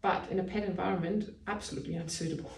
but 0.03 0.29
in 0.29 0.39
a 0.39 0.43
pet 0.43 0.65
environment, 0.65 1.31
absolutely 1.47 1.95
unsuitable 1.95 2.51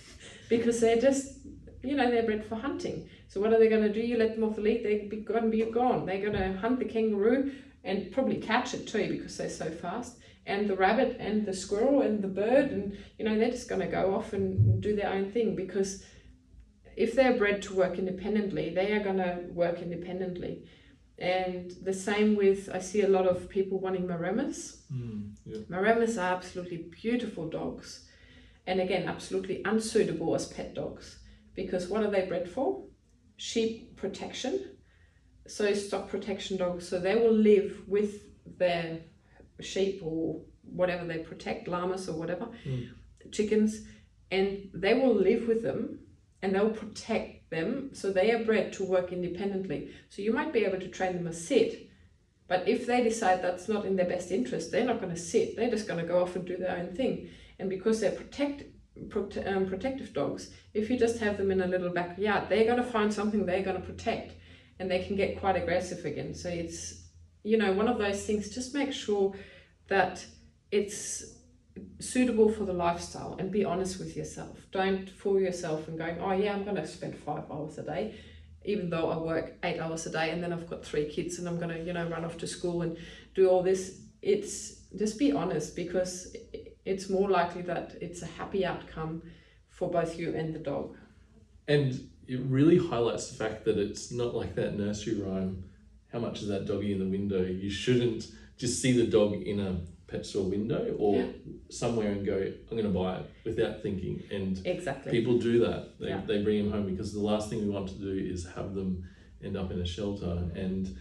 because 0.48 0.80
they're 0.80 1.02
just 1.02 1.36
you 1.82 1.96
know 1.96 2.10
they're 2.10 2.22
bred 2.22 2.46
for 2.46 2.54
hunting. 2.56 3.10
So 3.32 3.40
what 3.40 3.50
are 3.54 3.58
they 3.58 3.70
going 3.70 3.82
to 3.82 3.92
do? 3.92 4.00
You 4.00 4.18
let 4.18 4.34
them 4.34 4.44
off 4.44 4.56
the 4.56 4.60
lead, 4.60 4.84
they're 4.84 5.22
going 5.22 5.44
to 5.44 5.48
be 5.48 5.62
gone. 5.70 6.04
They're 6.04 6.20
going 6.20 6.34
to 6.34 6.58
hunt 6.58 6.78
the 6.78 6.84
kangaroo 6.84 7.52
and 7.82 8.12
probably 8.12 8.36
catch 8.36 8.74
it 8.74 8.86
too 8.86 9.08
because 9.08 9.38
they're 9.38 9.48
so 9.48 9.70
fast 9.70 10.18
and 10.44 10.68
the 10.68 10.76
rabbit 10.76 11.16
and 11.18 11.46
the 11.46 11.54
squirrel 11.54 12.02
and 12.02 12.20
the 12.22 12.28
bird 12.28 12.70
and 12.72 12.98
you 13.18 13.24
know 13.24 13.38
they're 13.38 13.50
just 13.50 13.70
going 13.70 13.80
to 13.80 13.86
go 13.86 14.14
off 14.14 14.34
and 14.34 14.82
do 14.82 14.94
their 14.94 15.08
own 15.08 15.30
thing 15.32 15.56
because 15.56 16.04
if 16.96 17.14
they're 17.14 17.38
bred 17.38 17.62
to 17.62 17.74
work 17.74 17.98
independently 17.98 18.70
they 18.74 18.92
are 18.92 19.02
going 19.02 19.16
to 19.16 19.46
work 19.52 19.80
independently 19.80 20.64
and 21.18 21.72
the 21.82 21.92
same 21.92 22.36
with 22.36 22.68
i 22.74 22.78
see 22.78 23.02
a 23.02 23.08
lot 23.08 23.26
of 23.26 23.48
people 23.48 23.80
wanting 23.80 24.06
maremmas 24.06 24.82
Mm. 24.92 25.30
Yeah. 25.46 25.58
maremmas 25.70 26.18
are 26.18 26.34
absolutely 26.34 26.86
beautiful 27.02 27.48
dogs 27.48 28.06
and 28.66 28.80
again, 28.80 29.08
absolutely 29.08 29.62
unsuitable 29.64 30.34
as 30.34 30.46
pet 30.46 30.74
dogs 30.74 31.18
because 31.54 31.88
what 31.88 32.02
are 32.02 32.10
they 32.10 32.26
bred 32.26 32.48
for? 32.48 32.84
Sheep 33.42 33.96
protection. 33.96 34.54
So, 35.48 35.74
stock 35.74 36.08
protection 36.08 36.56
dogs, 36.58 36.88
so 36.88 37.00
they 37.00 37.16
will 37.16 37.32
live 37.32 37.82
with 37.88 38.12
their 38.56 39.00
sheep 39.60 40.00
or 40.00 40.42
whatever 40.62 41.04
they 41.04 41.18
protect, 41.18 41.66
llamas 41.66 42.08
or 42.08 42.16
whatever, 42.16 42.46
Mm. 42.64 42.90
chickens, 43.32 43.84
and 44.30 44.70
they 44.72 44.94
will 44.94 45.12
live 45.12 45.48
with 45.48 45.62
them 45.64 46.06
and 46.40 46.54
they'll 46.54 46.70
protect 46.84 47.50
them. 47.50 47.90
So 47.94 48.12
they 48.12 48.30
are 48.30 48.44
bred 48.44 48.72
to 48.74 48.84
work 48.84 49.12
independently. 49.12 49.90
So 50.08 50.22
you 50.22 50.32
might 50.32 50.52
be 50.52 50.64
able 50.64 50.78
to 50.78 50.88
train 50.88 51.14
them 51.14 51.26
as 51.26 51.44
sit, 51.44 51.88
but 52.46 52.68
if 52.68 52.86
they 52.86 53.02
decide 53.02 53.42
that's 53.42 53.68
not 53.68 53.84
in 53.84 53.96
their 53.96 54.08
best 54.14 54.30
interest, 54.30 54.70
they're 54.70 54.90
not 54.92 55.00
going 55.00 55.14
to 55.14 55.20
sit. 55.20 55.56
They're 55.56 55.76
just 55.76 55.88
going 55.88 56.00
to 56.00 56.12
go 56.12 56.22
off 56.22 56.36
and 56.36 56.44
do 56.44 56.56
their 56.56 56.76
own 56.76 56.94
thing. 56.94 57.28
And 57.58 57.68
because 57.68 57.98
they're 57.98 58.12
protect, 58.12 58.62
prote- 59.08 59.46
um, 59.46 59.66
protective 59.66 60.12
dogs, 60.12 60.50
if 60.74 60.90
you 60.90 60.98
just 60.98 61.18
have 61.18 61.36
them 61.36 61.50
in 61.50 61.60
a 61.60 61.66
little 61.66 61.90
backyard, 61.90 62.48
they're 62.48 62.64
going 62.64 62.82
to 62.82 62.90
find 62.90 63.12
something 63.12 63.46
they're 63.46 63.62
going 63.62 63.80
to 63.80 63.86
protect, 63.86 64.34
and 64.78 64.90
they 64.90 65.04
can 65.04 65.16
get 65.16 65.40
quite 65.40 65.56
aggressive 65.56 66.04
again. 66.04 66.34
So 66.34 66.48
it's 66.48 67.08
you 67.44 67.56
know 67.56 67.72
one 67.72 67.88
of 67.88 67.98
those 67.98 68.24
things. 68.24 68.50
Just 68.50 68.74
make 68.74 68.92
sure 68.92 69.34
that 69.88 70.24
it's 70.70 71.36
suitable 72.00 72.50
for 72.50 72.64
the 72.64 72.72
lifestyle 72.72 73.36
and 73.38 73.50
be 73.50 73.64
honest 73.64 73.98
with 73.98 74.16
yourself. 74.16 74.58
Don't 74.72 75.08
fool 75.08 75.40
yourself 75.40 75.88
and 75.88 75.98
going, 75.98 76.18
oh 76.20 76.32
yeah, 76.32 76.54
I'm 76.54 76.64
going 76.64 76.76
to 76.76 76.86
spend 76.86 77.16
five 77.16 77.44
hours 77.50 77.78
a 77.78 77.82
day, 77.82 78.18
even 78.64 78.90
though 78.90 79.10
I 79.10 79.16
work 79.18 79.54
eight 79.62 79.78
hours 79.78 80.06
a 80.06 80.10
day 80.10 80.30
and 80.30 80.42
then 80.42 80.52
I've 80.52 80.68
got 80.68 80.84
three 80.84 81.08
kids 81.08 81.38
and 81.38 81.48
I'm 81.48 81.58
going 81.58 81.70
to, 81.70 81.82
you 81.82 81.92
know, 81.92 82.08
run 82.08 82.24
off 82.24 82.36
to 82.38 82.46
school 82.46 82.82
and 82.82 82.96
do 83.34 83.48
all 83.48 83.62
this. 83.62 84.00
It's 84.20 84.82
just 84.96 85.18
be 85.18 85.32
honest 85.32 85.74
because 85.74 86.36
it's 86.84 87.08
more 87.08 87.28
likely 87.28 87.62
that 87.62 87.94
it's 88.00 88.22
a 88.22 88.26
happy 88.26 88.64
outcome 88.64 89.22
for 89.68 89.90
both 89.90 90.18
you 90.18 90.34
and 90.34 90.54
the 90.54 90.58
dog. 90.58 90.96
And 91.68 92.08
it 92.26 92.40
really 92.46 92.78
highlights 92.78 93.28
the 93.30 93.36
fact 93.36 93.64
that 93.64 93.78
it's 93.78 94.12
not 94.12 94.34
like 94.34 94.54
that 94.56 94.76
nursery 94.78 95.20
rhyme. 95.20 95.64
How 96.12 96.18
much 96.18 96.42
is 96.42 96.48
that 96.48 96.66
doggy 96.66 96.92
in 96.92 96.98
the 96.98 97.08
window? 97.08 97.42
You 97.42 97.70
shouldn't 97.70 98.26
just 98.58 98.82
see 98.82 98.92
the 98.92 99.06
dog 99.06 99.34
in 99.34 99.60
a 99.60 99.80
pet 100.08 100.26
store 100.26 100.44
window 100.44 100.94
or 100.98 101.16
Yeah. 101.16 101.26
somewhere 101.70 102.12
and 102.12 102.26
go, 102.26 102.36
I'm 102.36 102.76
going 102.76 102.84
to 102.92 102.98
buy 102.98 103.18
it 103.20 103.30
without 103.44 103.82
thinking. 103.82 104.22
And 104.30 104.60
Exactly. 104.66 105.10
people 105.10 105.38
do 105.38 105.60
that. 105.60 105.98
They, 105.98 106.08
Yeah. 106.08 106.22
they 106.26 106.42
bring 106.42 106.64
them 106.64 106.72
home 106.72 106.90
because 106.90 107.12
the 107.14 107.20
last 107.20 107.48
thing 107.48 107.62
we 107.62 107.70
want 107.70 107.88
to 107.88 107.94
do 107.98 108.10
is 108.10 108.44
have 108.54 108.74
them 108.74 109.04
end 109.42 109.56
up 109.56 109.70
in 109.72 109.80
a 109.80 109.86
shelter. 109.86 110.50
And 110.54 110.94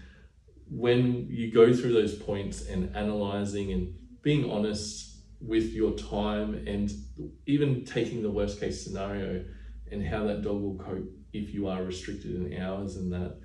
when 0.69 1.27
you 1.29 1.51
go 1.51 1.73
through 1.73 1.91
those 1.93 2.15
points 2.15 2.67
and 2.67 2.95
analyzing 2.95 3.71
and 3.73 3.93
being 4.21 4.49
honest 4.49 5.10
with 5.41 5.71
your 5.73 5.93
time 5.93 6.65
and 6.67 6.91
even 7.47 7.83
taking 7.83 8.21
the 8.21 8.29
worst 8.29 8.59
case 8.59 8.83
scenario 8.83 9.43
and 9.91 10.05
how 10.05 10.25
that 10.25 10.41
dog 10.41 10.61
will 10.61 10.77
cope 10.77 11.09
if 11.33 11.53
you 11.53 11.67
are 11.67 11.83
restricted 11.83 12.35
in 12.35 12.61
hours 12.61 12.97
and 12.97 13.11
that 13.11 13.37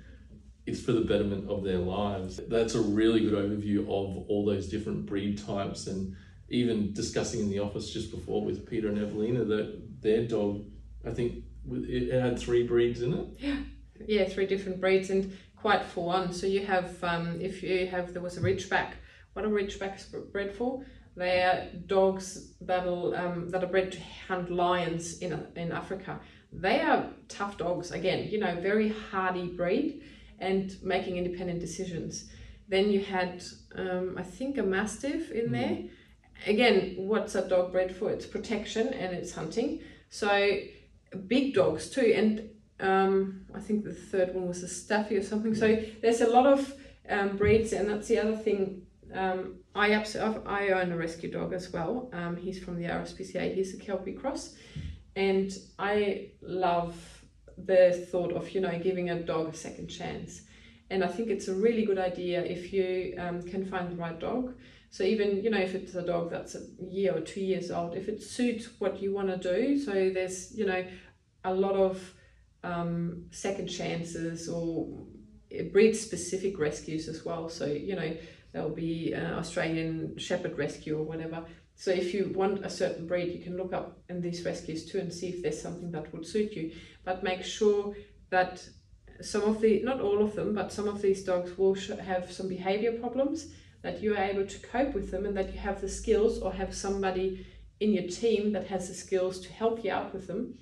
it's 0.65 0.81
for 0.81 0.91
the 0.91 1.01
betterment 1.01 1.49
of 1.49 1.63
their 1.63 1.77
lives. 1.77 2.39
That's 2.49 2.75
a 2.75 2.81
really 2.81 3.21
good 3.21 3.33
overview 3.33 3.81
of 3.81 4.25
all 4.27 4.45
those 4.45 4.67
different 4.67 5.05
breed 5.05 5.37
types 5.37 5.87
and 5.87 6.15
even 6.49 6.93
discussing 6.93 7.39
in 7.39 7.49
the 7.49 7.59
office 7.59 7.91
just 7.91 8.11
before 8.11 8.43
with 8.43 8.69
Peter 8.69 8.89
and 8.89 8.99
Evelina 8.99 9.45
that 9.45 10.01
their 10.01 10.27
dog, 10.27 10.65
I 11.05 11.11
think 11.11 11.43
it 11.71 12.21
had 12.21 12.37
three 12.37 12.67
breeds 12.67 13.01
in 13.01 13.13
it. 13.13 13.27
Yeah, 13.37 13.57
yeah, 14.05 14.25
three 14.25 14.45
different 14.45 14.79
breeds 14.79 15.09
and 15.09 15.37
quite 15.55 15.85
full 15.85 16.09
on. 16.09 16.31
So 16.33 16.47
you 16.47 16.65
have, 16.65 17.03
um, 17.03 17.39
if 17.41 17.63
you 17.63 17.87
have, 17.87 18.13
there 18.13 18.21
was 18.21 18.37
a 18.37 18.41
Ridgeback. 18.41 18.93
What 19.33 19.45
are 19.45 19.49
Ridgebacks 19.49 20.31
bred 20.31 20.53
for? 20.53 20.85
They 21.17 21.41
are 21.41 21.65
dogs 21.87 22.53
that'll 22.61 23.15
um, 23.15 23.49
that 23.49 23.63
are 23.63 23.67
bred 23.75 23.91
to 23.93 23.99
hunt 24.27 24.51
lions 24.51 25.17
in 25.19 25.31
in 25.55 25.71
Africa. 25.71 26.19
They 26.53 26.79
are 26.79 27.09
tough 27.27 27.57
dogs. 27.57 27.91
Again, 27.91 28.29
you 28.31 28.39
know, 28.39 28.55
very 28.61 28.89
hardy 28.89 29.47
breed 29.47 30.03
and 30.39 30.75
making 30.83 31.17
independent 31.17 31.59
decisions. 31.59 32.29
Then 32.69 32.89
you 32.91 32.99
had, 32.99 33.43
um, 33.75 34.15
I 34.17 34.23
think, 34.23 34.57
a 34.57 34.63
Mastiff 34.63 35.31
in 35.31 35.47
Mm. 35.49 35.51
there. 35.51 35.77
Again, 36.45 36.95
what's 36.97 37.33
a 37.35 37.47
dog 37.47 37.71
bred 37.71 37.95
for? 37.95 38.11
It's 38.11 38.25
protection 38.27 38.87
and 38.93 39.15
it's 39.15 39.31
hunting. 39.33 39.81
So 40.09 40.59
big 41.27 41.53
dogs 41.53 41.89
too, 41.89 42.13
and 42.15 42.49
um, 42.79 43.45
I 43.55 43.59
think 43.59 43.83
the 43.83 43.93
third 43.93 44.35
one 44.35 44.47
was 44.47 44.61
a 44.63 44.67
Staffy 44.67 45.17
or 45.17 45.23
something. 45.23 45.55
So 45.55 45.67
there's 46.01 46.21
a 46.21 46.29
lot 46.29 46.45
of 46.45 46.73
um, 47.09 47.37
breeds, 47.37 47.73
and 47.73 47.89
that's 47.89 48.07
the 48.07 48.19
other 48.19 48.35
thing. 48.35 48.86
Um, 49.17 49.55
I 49.73 49.93
I 50.45 50.69
own 50.69 50.91
a 50.91 50.97
rescue 50.97 51.31
dog 51.31 51.53
as 51.53 51.73
well. 51.73 52.09
Um, 52.13 52.35
he's 52.35 52.63
from 52.63 52.77
the 52.77 52.85
RSPCA. 52.85 53.53
He's 53.55 53.73
a 53.73 53.77
Kelpie 53.77 54.13
Cross, 54.13 54.55
and 55.15 55.51
I 55.79 56.31
love 56.41 56.95
the 57.57 58.07
thought 58.11 58.31
of 58.33 58.51
you 58.51 58.61
know 58.61 58.77
giving 58.79 59.09
a 59.09 59.19
dog 59.21 59.53
a 59.53 59.57
second 59.57 59.87
chance. 59.87 60.41
And 60.89 61.03
I 61.03 61.07
think 61.07 61.29
it's 61.29 61.47
a 61.47 61.55
really 61.55 61.83
good 61.83 61.97
idea 61.97 62.41
if 62.43 62.71
you 62.71 63.15
um, 63.17 63.41
can 63.41 63.65
find 63.65 63.91
the 63.91 63.95
right 63.95 64.17
dog. 64.17 64.53
So 64.91 65.03
even 65.03 65.43
you 65.43 65.49
know 65.49 65.59
if 65.59 65.73
it's 65.73 65.95
a 65.95 66.05
dog 66.05 66.29
that's 66.29 66.55
a 66.55 66.61
year 66.79 67.17
or 67.17 67.21
two 67.21 67.41
years 67.41 67.71
old, 67.71 67.95
if 67.95 68.07
it 68.07 68.21
suits 68.21 68.69
what 68.77 69.01
you 69.01 69.13
want 69.13 69.29
to 69.29 69.37
do. 69.37 69.79
So 69.79 69.91
there's 70.13 70.55
you 70.55 70.65
know 70.65 70.85
a 71.43 71.53
lot 71.53 71.75
of 71.75 72.13
um, 72.63 73.25
second 73.31 73.67
chances 73.67 74.47
or 74.47 74.87
breed 75.71 75.93
specific 75.93 76.59
rescues 76.59 77.07
as 77.07 77.25
well. 77.25 77.49
So, 77.49 77.65
you 77.65 77.95
know, 77.95 78.15
there'll 78.57 78.71
be 78.71 79.13
uh, 79.13 79.37
Australian 79.37 80.17
Shepherd 80.17 80.57
Rescue 80.57 80.97
or 80.97 81.03
whatever. 81.03 81.45
So, 81.75 81.91
if 81.91 82.11
you 82.11 82.31
want 82.33 82.65
a 82.65 82.69
certain 82.69 83.05
breed, 83.05 83.31
you 83.31 83.43
can 83.43 83.55
look 83.55 83.71
up 83.71 83.99
in 84.09 84.19
these 84.19 84.43
rescues 84.43 84.83
too 84.89 84.97
and 84.97 85.13
see 85.13 85.29
if 85.29 85.43
there's 85.43 85.61
something 85.61 85.91
that 85.91 86.11
would 86.11 86.25
suit 86.25 86.53
you. 86.53 86.71
But 87.05 87.21
make 87.21 87.43
sure 87.43 87.95
that 88.31 88.67
some 89.21 89.43
of 89.43 89.61
the, 89.61 89.83
not 89.83 90.01
all 90.01 90.23
of 90.23 90.35
them, 90.35 90.55
but 90.55 90.73
some 90.73 90.87
of 90.87 91.03
these 91.03 91.23
dogs 91.23 91.55
will 91.55 91.75
have 91.75 92.31
some 92.31 92.47
behavior 92.47 92.93
problems, 92.93 93.47
that 93.83 94.01
you 94.01 94.15
are 94.15 94.23
able 94.23 94.47
to 94.47 94.59
cope 94.59 94.95
with 94.95 95.11
them 95.11 95.27
and 95.27 95.37
that 95.37 95.53
you 95.53 95.59
have 95.59 95.79
the 95.79 95.89
skills 95.89 96.39
or 96.39 96.51
have 96.51 96.73
somebody 96.73 97.45
in 97.79 97.93
your 97.93 98.07
team 98.07 98.53
that 98.53 98.65
has 98.67 98.87
the 98.87 98.95
skills 98.95 99.39
to 99.41 99.53
help 99.53 99.83
you 99.83 99.91
out 99.91 100.13
with 100.15 100.25
them. 100.25 100.57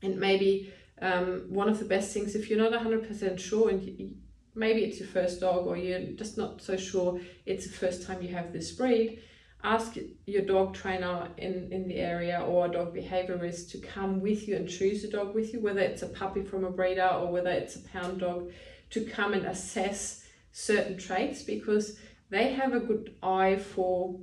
And 0.00 0.16
maybe 0.20 0.72
um, 1.02 1.46
one 1.48 1.68
of 1.68 1.80
the 1.80 1.84
best 1.84 2.14
things 2.14 2.36
if 2.36 2.48
you're 2.48 2.70
not 2.70 2.72
100% 2.72 3.40
sure 3.40 3.68
and 3.68 4.16
maybe 4.56 4.84
it's 4.84 4.98
your 4.98 5.08
first 5.08 5.40
dog 5.40 5.66
or 5.66 5.76
you're 5.76 6.00
just 6.16 6.36
not 6.36 6.60
so 6.62 6.76
sure 6.76 7.20
it's 7.44 7.66
the 7.66 7.72
first 7.72 8.06
time 8.06 8.22
you 8.22 8.34
have 8.34 8.52
this 8.52 8.72
breed. 8.72 9.22
Ask 9.62 9.96
your 10.26 10.42
dog 10.42 10.74
trainer 10.74 11.28
in, 11.36 11.72
in 11.72 11.88
the 11.88 11.96
area 11.96 12.40
or 12.40 12.66
a 12.66 12.70
dog 12.70 12.94
behaviorist 12.94 13.70
to 13.72 13.78
come 13.78 14.20
with 14.20 14.48
you 14.48 14.56
and 14.56 14.68
choose 14.68 15.04
a 15.04 15.10
dog 15.10 15.34
with 15.34 15.52
you 15.52 15.60
whether 15.60 15.80
it's 15.80 16.02
a 16.02 16.08
puppy 16.08 16.42
from 16.42 16.64
a 16.64 16.70
breeder 16.70 17.08
or 17.08 17.30
whether 17.30 17.50
it's 17.50 17.76
a 17.76 17.80
pound 17.80 18.20
dog 18.20 18.50
to 18.90 19.04
come 19.04 19.32
and 19.32 19.44
assess 19.46 20.24
certain 20.52 20.96
traits 20.96 21.42
because 21.42 21.98
they 22.30 22.52
have 22.52 22.72
a 22.72 22.80
good 22.80 23.14
eye 23.22 23.56
for 23.56 24.18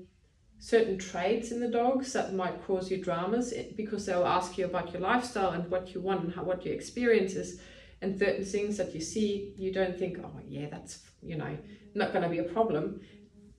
certain 0.59 0.97
traits 0.97 1.51
in 1.51 1.59
the 1.59 1.67
dogs 1.67 2.13
that 2.13 2.33
might 2.33 2.65
cause 2.65 2.89
you 2.89 2.97
dramas 3.03 3.53
because 3.75 4.05
they'll 4.05 4.25
ask 4.25 4.57
you 4.57 4.63
about 4.65 4.93
your 4.93 5.01
lifestyle 5.01 5.49
and 5.49 5.69
what 5.69 5.93
you 5.93 5.99
want 5.99 6.23
and 6.23 6.33
how, 6.33 6.43
what 6.43 6.65
your 6.65 6.73
experience 6.73 7.33
is 7.33 7.59
and 8.03 8.19
certain 8.19 8.45
things 8.45 8.77
that 8.77 8.93
you 8.95 9.01
see 9.13 9.53
you 9.63 9.71
don't 9.79 9.97
think 9.97 10.13
oh 10.23 10.39
yeah 10.47 10.67
that's 10.73 10.93
you 11.21 11.35
know 11.41 11.57
not 11.95 12.11
going 12.13 12.23
to 12.23 12.29
be 12.29 12.39
a 12.39 12.49
problem 12.57 12.99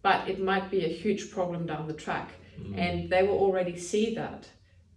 but 0.02 0.28
it 0.28 0.38
might 0.50 0.70
be 0.70 0.84
a 0.84 0.92
huge 1.02 1.30
problem 1.36 1.66
down 1.66 1.86
the 1.88 1.98
track 2.06 2.30
Mm. 2.54 2.78
and 2.84 3.10
they 3.12 3.22
will 3.26 3.40
already 3.46 3.76
see 3.76 4.14
that 4.14 4.42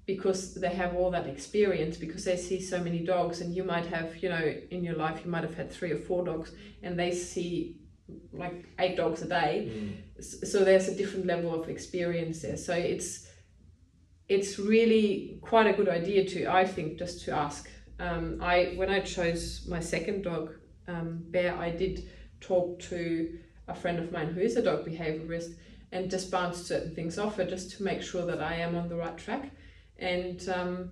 because 0.06 0.42
they 0.64 0.74
have 0.82 0.92
all 0.96 1.10
that 1.18 1.26
experience 1.26 1.98
because 1.98 2.24
they 2.24 2.38
see 2.38 2.60
so 2.62 2.78
many 2.88 3.00
dogs 3.14 3.42
and 3.42 3.50
you 3.58 3.64
might 3.64 3.88
have 3.88 4.08
you 4.24 4.30
know 4.30 4.46
in 4.76 4.84
your 4.88 4.96
life 4.96 5.18
you 5.26 5.32
might 5.32 5.44
have 5.50 5.56
had 5.62 5.72
three 5.78 5.92
or 5.92 5.98
four 6.10 6.22
dogs 6.24 6.50
and 6.84 7.00
they 7.02 7.12
see 7.12 7.52
like 8.32 8.58
eight 8.84 8.96
dogs 8.96 9.20
a 9.24 9.28
day 9.28 9.54
Mm. 9.68 9.92
So 10.44 10.58
there's 10.68 10.88
a 10.88 10.96
different 11.02 11.26
level 11.34 11.52
of 11.60 11.68
experience 11.76 12.38
there 12.44 12.58
so 12.68 12.74
it's 12.94 13.10
it's 14.36 14.60
really 14.60 15.40
quite 15.42 15.68
a 15.68 15.74
good 15.80 15.90
idea 15.90 16.22
to 16.34 16.40
i 16.62 16.64
think 16.66 16.88
just 17.04 17.16
to 17.26 17.32
ask 17.46 17.62
um, 18.00 18.38
i 18.42 18.74
when 18.76 18.90
i 18.90 19.00
chose 19.00 19.66
my 19.68 19.80
second 19.80 20.24
dog 20.24 20.54
um, 20.88 21.24
bear 21.30 21.56
i 21.58 21.70
did 21.70 22.10
talk 22.40 22.80
to 22.80 23.38
a 23.68 23.76
friend 23.76 24.00
of 24.00 24.12
mine 24.12 24.28
who 24.28 24.42
is 24.42 24.56
a 24.56 24.62
dog 24.62 24.86
behaviorist 24.86 25.56
and 25.92 26.10
just 26.10 26.30
bounce 26.32 26.58
certain 26.58 26.94
things 26.94 27.18
off 27.18 27.36
her 27.38 27.46
just 27.46 27.72
to 27.76 27.84
make 27.84 28.02
sure 28.02 28.26
that 28.26 28.42
i 28.42 28.54
am 28.56 28.76
on 28.76 28.88
the 28.90 28.96
right 28.96 29.18
track 29.18 29.52
and 30.00 30.48
um, 30.50 30.92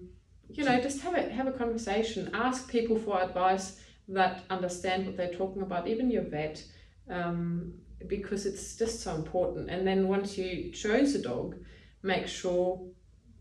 you 0.49 0.63
know 0.63 0.79
just 0.81 1.01
have 1.01 1.15
a 1.15 1.29
have 1.29 1.47
a 1.47 1.51
conversation 1.51 2.29
ask 2.33 2.69
people 2.69 2.97
for 2.97 3.21
advice 3.21 3.79
that 4.07 4.43
understand 4.49 5.05
what 5.05 5.17
they're 5.17 5.33
talking 5.33 5.61
about 5.61 5.87
even 5.87 6.11
your 6.11 6.23
vet 6.23 6.63
um, 7.09 7.73
because 8.07 8.45
it's 8.45 8.75
just 8.75 9.01
so 9.01 9.15
important. 9.15 9.69
And 9.69 9.85
then 9.85 10.07
once 10.07 10.37
you 10.37 10.71
chose 10.71 11.15
a 11.15 11.21
dog, 11.21 11.55
make 12.03 12.27
sure, 12.27 12.81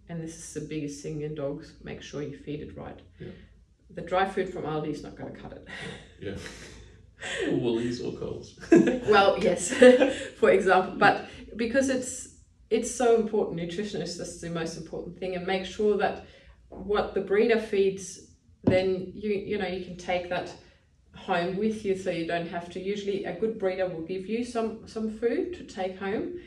and 0.08 0.22
this 0.22 0.36
is 0.36 0.54
the 0.54 0.68
biggest 0.68 1.02
thing 1.02 1.22
in 1.22 1.34
dogs, 1.34 1.74
make 1.82 2.02
sure 2.02 2.22
you 2.22 2.36
feed 2.36 2.60
it 2.60 2.76
right. 2.76 2.98
Yeah. 3.18 3.28
The 3.94 4.02
dry 4.02 4.28
food 4.28 4.52
from 4.52 4.62
Aldi 4.62 4.90
is 4.90 5.02
not 5.02 5.16
going 5.16 5.32
to 5.32 5.40
cut 5.40 5.52
it. 5.52 5.66
Yeah. 6.20 6.36
Or 7.48 7.56
Woolies 7.56 8.02
or 8.02 8.12
Coles. 8.12 8.58
well, 8.70 9.38
yes, 9.42 9.72
for 10.38 10.50
example, 10.50 10.96
but 10.98 11.26
because 11.56 11.88
it's 11.88 12.34
it's 12.68 12.94
so 12.94 13.16
important. 13.16 13.56
Nutrition 13.56 14.02
is 14.02 14.18
just 14.18 14.42
the 14.42 14.50
most 14.50 14.76
important 14.76 15.18
thing, 15.18 15.34
and 15.34 15.46
make 15.46 15.64
sure 15.64 15.96
that 15.96 16.26
what 16.68 17.14
the 17.14 17.22
breeder 17.22 17.58
feeds, 17.58 18.32
then 18.64 19.10
you 19.14 19.30
you 19.30 19.56
know 19.58 19.66
you 19.66 19.84
can 19.86 19.96
take 19.96 20.28
that 20.28 20.52
home 21.16 21.56
with 21.56 21.82
you, 21.84 21.96
so 21.96 22.10
you 22.10 22.26
don't 22.26 22.48
have 22.48 22.68
to. 22.72 22.80
Usually, 22.80 23.24
a 23.24 23.38
good 23.38 23.58
breeder 23.58 23.88
will 23.88 24.02
give 24.02 24.26
you 24.26 24.44
some 24.44 24.86
some 24.86 25.10
food 25.10 25.54
to 25.54 25.64
take 25.64 25.98
home, 25.98 26.40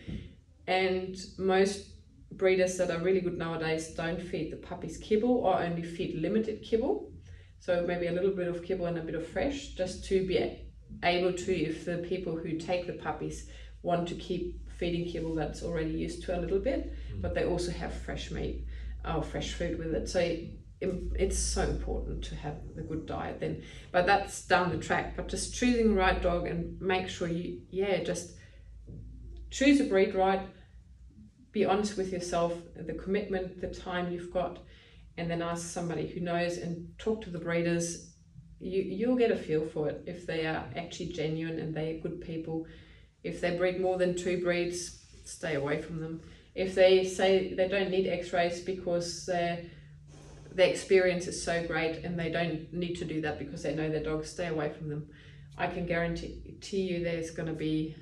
and 0.68 1.18
most 1.40 1.88
breeders 2.34 2.78
that 2.78 2.92
are 2.92 3.00
really 3.00 3.22
good 3.22 3.38
nowadays 3.38 3.96
don't 3.96 4.22
feed 4.22 4.52
the 4.52 4.58
puppies 4.58 4.98
kibble 4.98 5.38
or 5.38 5.60
only 5.60 5.82
feed 5.82 6.22
limited 6.22 6.62
kibble. 6.62 7.12
So 7.60 7.84
maybe 7.88 8.08
a 8.08 8.12
little 8.12 8.32
bit 8.32 8.48
of 8.48 8.64
kibble 8.64 8.86
and 8.86 8.98
a 8.98 9.02
bit 9.02 9.16
of 9.16 9.28
fresh, 9.28 9.70
just 9.70 10.06
to 10.06 10.26
be 10.26 10.60
able 11.04 11.34
to, 11.34 11.56
if 11.56 11.86
the 11.86 11.98
people 11.98 12.38
who 12.38 12.58
take 12.58 12.88
the 12.88 12.94
puppies 12.94 13.50
want 13.82 14.08
to 14.08 14.16
keep 14.16 14.70
feeding 14.78 15.12
kibble 15.12 15.36
that's 15.36 15.64
already 15.64 15.92
used 15.92 16.24
to 16.24 16.38
a 16.38 16.40
little 16.40 16.60
bit, 16.60 16.94
mm. 17.12 17.22
but 17.22 17.34
they 17.34 17.46
also 17.46 17.72
have 17.72 17.94
fresh 17.94 18.32
meat 18.32 18.66
or 19.04 19.24
fresh 19.24 19.54
food 19.54 19.78
with 19.80 19.94
it. 19.94 20.08
So 20.08 20.20
it, 20.20 20.54
it's 21.16 21.40
so 21.40 21.64
important 21.64 22.24
to 22.26 22.36
have 22.36 22.58
a 22.78 22.82
good 22.82 23.06
diet 23.06 23.40
then. 23.40 23.64
But 23.92 24.06
that's 24.06 24.46
down 24.46 24.70
the 24.70 24.78
track. 24.78 25.16
But 25.16 25.28
just 25.28 25.54
choosing 25.54 25.90
the 25.90 26.00
right 26.00 26.22
dog 26.22 26.48
and 26.48 26.80
make 26.80 27.10
sure 27.10 27.28
you, 27.28 27.62
yeah, 27.72 28.04
just 28.04 28.34
choose 29.50 29.80
a 29.80 29.86
breed 29.86 30.14
right, 30.14 30.42
be 31.52 31.66
honest 31.66 31.98
with 31.98 32.12
yourself, 32.12 32.54
the 32.76 32.94
commitment, 32.94 33.62
the 33.62 33.68
time 33.68 34.12
you've 34.12 34.32
got, 34.32 34.60
and 35.18 35.30
then 35.30 35.42
ask 35.42 35.68
somebody 35.68 36.08
who 36.08 36.20
knows 36.20 36.58
and 36.58 36.88
talk 36.98 37.22
to 37.24 37.30
the 37.30 37.40
breeders. 37.40 38.14
You, 38.60 38.82
you'll 38.82 39.18
get 39.18 39.32
a 39.32 39.36
feel 39.36 39.66
for 39.68 39.90
it 39.90 40.04
if 40.08 40.26
they 40.26 40.46
are 40.46 40.66
actually 40.76 41.08
genuine 41.08 41.60
and 41.60 41.76
they 41.76 41.96
are 41.96 42.00
good 42.00 42.22
people 42.22 42.66
if 43.28 43.42
they 43.42 43.58
breed 43.58 43.80
more 43.80 43.98
than 43.98 44.16
two 44.16 44.42
breeds, 44.42 45.06
stay 45.26 45.56
away 45.56 45.82
from 45.82 46.00
them. 46.00 46.22
If 46.56 46.76
they 46.76 47.04
say 47.04 47.54
they 47.54 47.68
don't 47.68 47.92
need 47.92 48.08
x-rays 48.08 48.62
because 48.62 49.26
their, 49.26 49.64
their 50.52 50.70
experience 50.70 51.28
is 51.28 51.44
so 51.44 51.66
great 51.68 52.04
and 52.04 52.18
they 52.18 52.32
don't 52.32 52.72
need 52.74 52.96
to 52.96 53.06
do 53.06 53.22
that 53.22 53.38
because 53.38 53.64
they 53.64 53.76
know 53.76 53.90
their 53.90 54.04
dogs, 54.04 54.30
stay 54.30 54.48
away 54.48 54.70
from 54.70 54.90
them. 54.90 55.10
I 55.58 55.68
can 55.68 55.86
guarantee 55.86 56.82
you 56.82 57.04
there's 57.04 57.32
going 57.32 57.50
to 57.50 57.54
be 57.54 57.96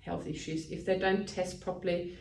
health 0.00 0.26
issues 0.26 0.70
if 0.70 0.86
they 0.86 0.98
don't 0.98 1.28
test 1.28 1.60
properly 1.60 2.16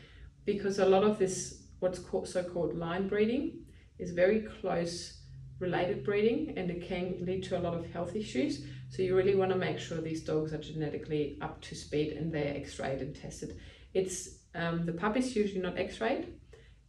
because 0.45 0.79
a 0.79 0.85
lot 0.85 1.03
of 1.03 1.19
this 1.19 1.63
what's 1.79 1.99
called 1.99 2.27
so-called 2.27 2.75
line 2.75 3.07
breeding 3.07 3.59
is 3.99 4.11
very 4.11 4.41
close 4.61 5.17
related 5.59 6.03
breeding 6.03 6.53
and 6.57 6.69
it 6.69 6.87
can 6.87 7.17
lead 7.21 7.43
to 7.43 7.57
a 7.57 7.61
lot 7.61 7.73
of 7.73 7.85
health 7.91 8.15
issues 8.15 8.61
so 8.89 9.01
you 9.01 9.15
really 9.15 9.35
want 9.35 9.51
to 9.51 9.57
make 9.57 9.79
sure 9.79 9.99
these 9.99 10.23
dogs 10.23 10.53
are 10.53 10.59
genetically 10.59 11.37
up 11.41 11.61
to 11.61 11.75
speed 11.75 12.13
and 12.13 12.31
they're 12.31 12.55
x-rayed 12.55 13.01
and 13.01 13.15
tested. 13.15 13.59
It's 13.93 14.39
um, 14.55 14.85
the 14.85 14.93
puppy's 14.93 15.35
usually 15.35 15.61
not 15.61 15.77
x-rayed. 15.77 16.33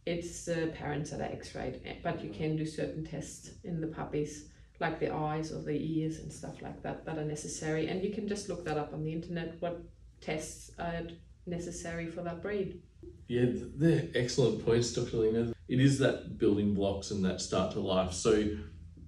It's 0.05 0.45
the 0.45 0.73
parents 0.75 1.11
that 1.11 1.21
are 1.21 1.31
x-rayed, 1.31 1.81
eh, 1.85 1.95
but 2.01 2.23
you 2.23 2.29
can 2.29 2.55
do 2.55 2.65
certain 2.65 3.05
tests 3.05 3.51
in 3.63 3.81
the 3.81 3.87
puppies, 3.87 4.45
like 4.79 4.99
the 4.99 5.13
eyes 5.13 5.51
or 5.51 5.61
the 5.61 5.77
ears 5.77 6.19
and 6.19 6.31
stuff 6.31 6.61
like 6.61 6.81
that, 6.83 7.05
that 7.05 7.17
are 7.17 7.25
necessary. 7.25 7.87
And 7.87 8.03
you 8.03 8.11
can 8.11 8.27
just 8.27 8.49
look 8.49 8.65
that 8.65 8.77
up 8.77 8.93
on 8.93 9.03
the 9.03 9.11
internet. 9.11 9.57
What 9.59 9.81
tests 10.21 10.71
are 10.79 11.03
necessary 11.45 12.07
for 12.07 12.21
that 12.21 12.41
breed? 12.41 12.81
Yeah, 13.27 13.45
they're 13.75 14.07
excellent 14.15 14.65
points, 14.65 14.93
Dr. 14.93 15.17
Lena. 15.17 15.53
It 15.69 15.79
is 15.79 15.99
that 15.99 16.39
building 16.39 16.73
blocks 16.73 17.11
and 17.11 17.23
that 17.25 17.39
start 17.41 17.73
to 17.73 17.79
life. 17.79 18.11
So 18.11 18.43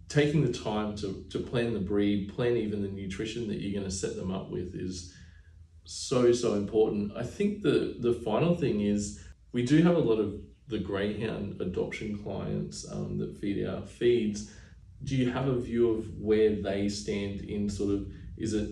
taking 0.08 0.46
the 0.46 0.54
time 0.54 0.96
to, 0.98 1.26
to 1.32 1.40
plan 1.40 1.74
the 1.74 1.80
breed, 1.80 2.34
plan 2.36 2.56
even 2.56 2.82
the 2.82 2.88
nutrition 2.88 3.48
that 3.48 3.60
you're 3.60 3.80
going 3.80 3.90
to 3.90 3.96
set 3.96 4.16
them 4.16 4.32
up 4.32 4.52
with 4.52 4.76
is 4.76 5.14
so, 5.86 6.32
so 6.32 6.54
important. 6.54 7.14
I 7.18 7.24
think 7.24 7.64
the, 7.64 7.96
the 8.00 8.14
final 8.14 8.56
thing 8.56 8.82
is 8.82 9.24
we 9.52 9.66
do 9.66 9.82
have 9.82 9.96
a 9.96 10.00
lot 10.00 10.20
of 10.20 10.36
the 10.68 10.80
greyhound 10.80 11.60
adoption 11.60 12.18
clients 12.24 12.90
um, 12.92 13.18
that 13.18 13.38
feed 13.40 13.66
our 13.66 13.82
feeds. 13.82 14.52
Do 15.04 15.16
you 15.16 15.32
have 15.32 15.48
a 15.48 15.60
view 15.60 15.90
of 15.90 16.08
where 16.20 16.62
they 16.62 16.88
stand 16.88 17.42
in 17.42 17.70
sort 17.70 17.92
of, 17.92 18.08
is 18.38 18.54
it 18.54 18.70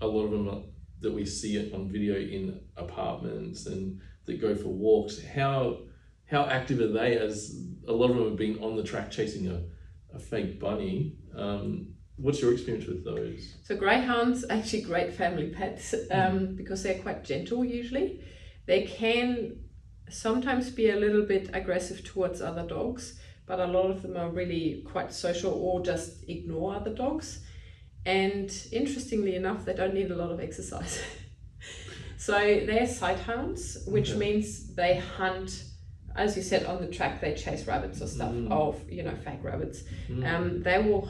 a 0.00 0.06
lot 0.06 0.24
of 0.24 0.30
them 0.32 0.64
that 1.00 1.12
we 1.12 1.24
see 1.24 1.56
it 1.56 1.72
on 1.72 1.90
video 1.90 2.16
in 2.16 2.60
apartments 2.76 3.66
and 3.66 4.00
that 4.26 4.40
go 4.40 4.54
for 4.54 4.68
walks? 4.68 5.22
How, 5.24 5.78
how 6.30 6.44
active 6.44 6.80
are 6.80 6.88
they 6.88 7.16
as 7.16 7.60
a 7.86 7.92
lot 7.92 8.10
of 8.10 8.16
them 8.16 8.28
have 8.30 8.36
been 8.36 8.58
on 8.62 8.76
the 8.76 8.82
track 8.82 9.10
chasing 9.10 9.48
a 9.48 9.62
a 10.14 10.18
fake 10.18 10.60
bunny. 10.60 11.16
Um, 11.36 11.94
what's 12.16 12.40
your 12.40 12.52
experience 12.52 12.86
with 12.86 13.04
those? 13.04 13.54
So 13.64 13.76
greyhounds 13.76 14.44
are 14.44 14.52
actually 14.52 14.82
great 14.82 15.12
family 15.12 15.50
pets 15.50 15.94
um, 16.10 16.54
because 16.54 16.82
they're 16.82 17.00
quite 17.00 17.24
gentle 17.24 17.64
usually. 17.64 18.20
They 18.66 18.82
can 18.82 19.58
sometimes 20.08 20.70
be 20.70 20.90
a 20.90 20.96
little 20.96 21.22
bit 21.22 21.50
aggressive 21.52 22.04
towards 22.04 22.40
other 22.40 22.66
dogs, 22.66 23.18
but 23.46 23.60
a 23.60 23.66
lot 23.66 23.90
of 23.90 24.02
them 24.02 24.16
are 24.16 24.30
really 24.30 24.84
quite 24.86 25.12
social 25.12 25.52
or 25.52 25.82
just 25.82 26.24
ignore 26.28 26.74
other 26.74 26.94
dogs. 26.94 27.40
And 28.06 28.50
interestingly 28.70 29.34
enough, 29.34 29.64
they 29.64 29.74
don't 29.74 29.94
need 29.94 30.10
a 30.10 30.16
lot 30.16 30.30
of 30.30 30.38
exercise. 30.40 31.00
so 32.18 32.32
they're 32.32 32.86
sighthounds, 32.86 33.88
which 33.88 34.10
okay. 34.10 34.18
means 34.18 34.74
they 34.74 34.96
hunt 34.96 35.64
as 36.16 36.36
you 36.36 36.42
said 36.42 36.64
on 36.66 36.80
the 36.80 36.86
track 36.86 37.20
they 37.20 37.34
chase 37.34 37.66
rabbits 37.66 38.00
or 38.00 38.06
stuff 38.06 38.32
mm. 38.32 38.50
of 38.50 38.80
you 38.90 39.02
know 39.02 39.14
fake 39.24 39.42
rabbits 39.42 39.82
mm. 40.08 40.24
um, 40.32 40.62
they 40.62 40.78
will 40.78 41.08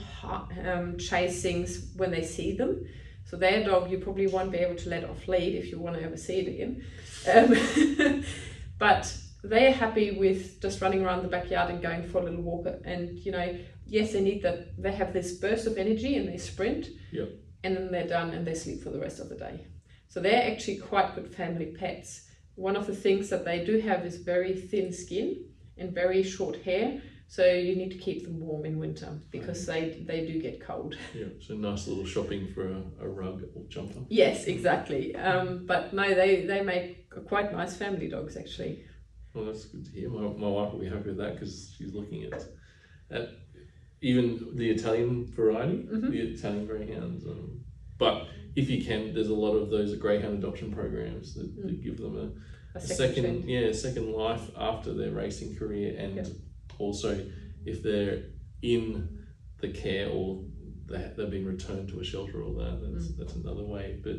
um, 0.66 0.96
chase 0.98 1.42
things 1.42 1.92
when 1.96 2.10
they 2.10 2.22
see 2.22 2.56
them 2.56 2.84
so 3.24 3.36
their 3.36 3.64
dog 3.64 3.90
you 3.90 3.98
probably 3.98 4.26
won't 4.26 4.50
be 4.50 4.58
able 4.58 4.76
to 4.76 4.88
let 4.88 5.04
off 5.04 5.28
lead 5.28 5.54
if 5.54 5.70
you 5.70 5.78
want 5.78 5.96
to 5.96 6.02
ever 6.02 6.16
see 6.16 6.40
it 6.40 6.48
again 6.48 6.84
um, 7.32 8.24
but 8.78 9.16
they're 9.42 9.72
happy 9.72 10.12
with 10.12 10.60
just 10.60 10.80
running 10.80 11.04
around 11.04 11.22
the 11.22 11.28
backyard 11.28 11.70
and 11.70 11.82
going 11.82 12.02
for 12.08 12.18
a 12.18 12.24
little 12.24 12.42
walk 12.42 12.66
and 12.84 13.18
you 13.18 13.30
know 13.30 13.58
yes 13.86 14.12
they 14.12 14.20
need 14.20 14.42
that 14.42 14.80
they 14.82 14.92
have 14.92 15.12
this 15.12 15.34
burst 15.34 15.66
of 15.66 15.76
energy 15.76 16.16
and 16.16 16.28
they 16.28 16.38
sprint 16.38 16.88
yep. 17.12 17.30
and 17.62 17.76
then 17.76 17.90
they're 17.90 18.08
done 18.08 18.30
and 18.30 18.46
they 18.46 18.54
sleep 18.54 18.82
for 18.82 18.90
the 18.90 18.98
rest 18.98 19.20
of 19.20 19.28
the 19.28 19.36
day 19.36 19.66
so 20.08 20.20
they're 20.20 20.50
actually 20.50 20.78
quite 20.78 21.14
good 21.14 21.28
family 21.34 21.66
pets 21.66 22.28
one 22.56 22.76
of 22.76 22.86
the 22.86 22.94
things 22.94 23.28
that 23.30 23.44
they 23.44 23.64
do 23.64 23.80
have 23.80 24.04
is 24.04 24.16
very 24.18 24.54
thin 24.54 24.92
skin 24.92 25.44
and 25.76 25.92
very 25.92 26.22
short 26.22 26.56
hair. 26.62 27.00
So 27.26 27.44
you 27.46 27.74
need 27.74 27.90
to 27.90 27.98
keep 27.98 28.24
them 28.24 28.38
warm 28.38 28.64
in 28.64 28.78
winter 28.78 29.18
because 29.30 29.66
they, 29.66 30.04
they 30.06 30.26
do 30.26 30.40
get 30.40 30.60
cold. 30.60 30.96
Yeah, 31.14 31.26
so 31.40 31.54
nice 31.54 31.88
little 31.88 32.04
shopping 32.04 32.52
for 32.52 32.68
a, 32.68 32.82
a 33.00 33.08
rug 33.08 33.42
or 33.54 33.64
jumper. 33.68 34.00
Yes, 34.08 34.44
exactly. 34.44 35.16
Um, 35.16 35.66
but 35.66 35.92
no, 35.92 36.14
they, 36.14 36.44
they 36.44 36.62
make 36.62 37.10
quite 37.26 37.52
nice 37.52 37.76
family 37.76 38.08
dogs 38.08 38.36
actually. 38.36 38.84
Well, 39.32 39.46
that's 39.46 39.64
good 39.64 39.84
to 39.86 39.90
hear. 39.90 40.10
My, 40.10 40.20
my 40.20 40.48
wife 40.48 40.72
will 40.72 40.80
be 40.80 40.88
happy 40.88 41.08
with 41.08 41.16
that 41.16 41.34
because 41.34 41.74
she's 41.76 41.92
looking 41.92 42.24
at, 42.24 42.44
at 43.10 43.30
even 44.00 44.54
the 44.54 44.70
Italian 44.70 45.26
variety, 45.26 45.78
mm-hmm. 45.78 46.10
the 46.10 46.20
Italian 46.20 46.66
greyhounds. 46.66 47.24
Um, 47.24 47.64
but 47.98 48.28
if 48.56 48.70
you 48.70 48.84
can, 48.84 49.14
there's 49.14 49.28
a 49.28 49.34
lot 49.34 49.54
of 49.54 49.70
those 49.70 49.94
greyhound 49.96 50.38
adoption 50.38 50.72
programs 50.72 51.34
that, 51.34 51.56
mm. 51.56 51.62
that 51.62 51.82
give 51.82 51.98
them 51.98 52.16
a, 52.16 52.78
a, 52.78 52.78
a 52.78 52.80
second, 52.80 53.14
second 53.14 53.48
yeah, 53.48 53.72
second 53.72 54.12
life 54.12 54.50
after 54.56 54.92
their 54.92 55.10
racing 55.10 55.56
career, 55.56 55.96
and 55.98 56.16
yep. 56.16 56.26
also 56.78 57.24
if 57.64 57.82
they're 57.82 58.24
in 58.62 59.26
the 59.60 59.68
care 59.68 60.08
or 60.08 60.42
they, 60.86 61.12
they've 61.16 61.30
been 61.30 61.46
returned 61.46 61.88
to 61.88 62.00
a 62.00 62.04
shelter 62.04 62.42
or 62.42 62.54
that, 62.54 62.80
that's 62.92 63.08
mm. 63.08 63.18
that's 63.18 63.34
another 63.34 63.64
way. 63.64 63.98
But 64.02 64.16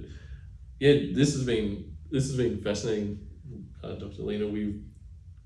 yeah, 0.80 0.94
this 1.14 1.34
has 1.34 1.44
been 1.46 1.96
this 2.12 2.28
has 2.28 2.36
been 2.36 2.62
fascinating, 2.62 3.26
uh, 3.84 3.94
Dr. 3.94 4.24
Lena. 4.24 4.48
We've 4.48 4.82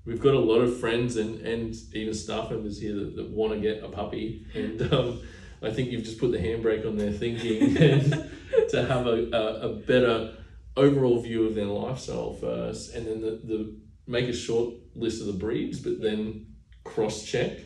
we've 0.04 0.20
got 0.20 0.34
a 0.34 0.38
lot 0.38 0.60
of 0.60 0.80
friends 0.80 1.16
and, 1.16 1.40
and 1.40 1.74
even 1.92 2.14
staff 2.14 2.50
members 2.50 2.80
here 2.80 2.94
that, 2.94 3.16
that 3.16 3.30
want 3.30 3.52
to 3.52 3.60
get 3.60 3.84
a 3.84 3.88
puppy 3.88 4.46
and 4.54 4.80
um, 4.92 5.20
I 5.62 5.70
think 5.70 5.90
you've 5.90 6.04
just 6.04 6.18
put 6.18 6.32
the 6.32 6.38
handbrake 6.38 6.86
on 6.86 6.96
their 6.96 7.12
thinking 7.12 7.76
and 7.82 8.30
to 8.70 8.84
have 8.84 9.06
a, 9.06 9.30
a, 9.32 9.70
a, 9.70 9.74
better 9.74 10.34
overall 10.76 11.20
view 11.20 11.46
of 11.46 11.54
their 11.54 11.66
lifestyle 11.66 12.34
first, 12.34 12.94
and 12.94 13.06
then 13.06 13.20
the, 13.20 13.40
the 13.44 13.76
make 14.06 14.28
a 14.28 14.32
short 14.32 14.74
list 14.94 15.20
of 15.20 15.26
the 15.26 15.32
breeds, 15.32 15.80
but 15.80 16.00
then 16.00 16.46
cross 16.84 17.24
check. 17.24 17.58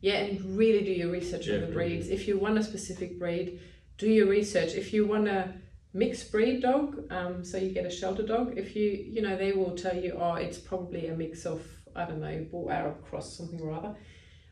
Yeah, 0.00 0.14
and 0.14 0.56
really 0.56 0.84
do 0.84 0.92
your 0.92 1.10
research 1.10 1.46
yeah, 1.46 1.56
on 1.56 1.60
the 1.62 1.66
breeds. 1.66 2.08
If 2.08 2.26
you 2.26 2.38
want 2.38 2.58
a 2.58 2.62
specific 2.62 3.18
breed, 3.18 3.60
do 3.98 4.08
your 4.08 4.26
research. 4.26 4.74
If 4.74 4.92
you 4.92 5.06
want 5.06 5.28
a 5.28 5.52
mixed 5.92 6.32
breed 6.32 6.62
dog, 6.62 7.04
um, 7.10 7.44
so 7.44 7.58
you 7.58 7.70
get 7.70 7.84
a 7.84 7.90
shelter 7.90 8.22
dog, 8.22 8.54
if 8.56 8.74
you, 8.74 8.90
you 8.90 9.20
know, 9.20 9.36
they 9.36 9.52
will 9.52 9.76
tell 9.76 9.96
you, 9.96 10.16
oh, 10.18 10.34
it's 10.34 10.58
probably 10.58 11.08
a 11.08 11.14
mix 11.14 11.44
of, 11.44 11.62
I 11.94 12.04
don't 12.06 12.20
know, 12.20 12.46
bull 12.50 12.70
Arab 12.70 13.04
cross, 13.04 13.36
something 13.36 13.60
or 13.60 13.72
other 13.72 13.96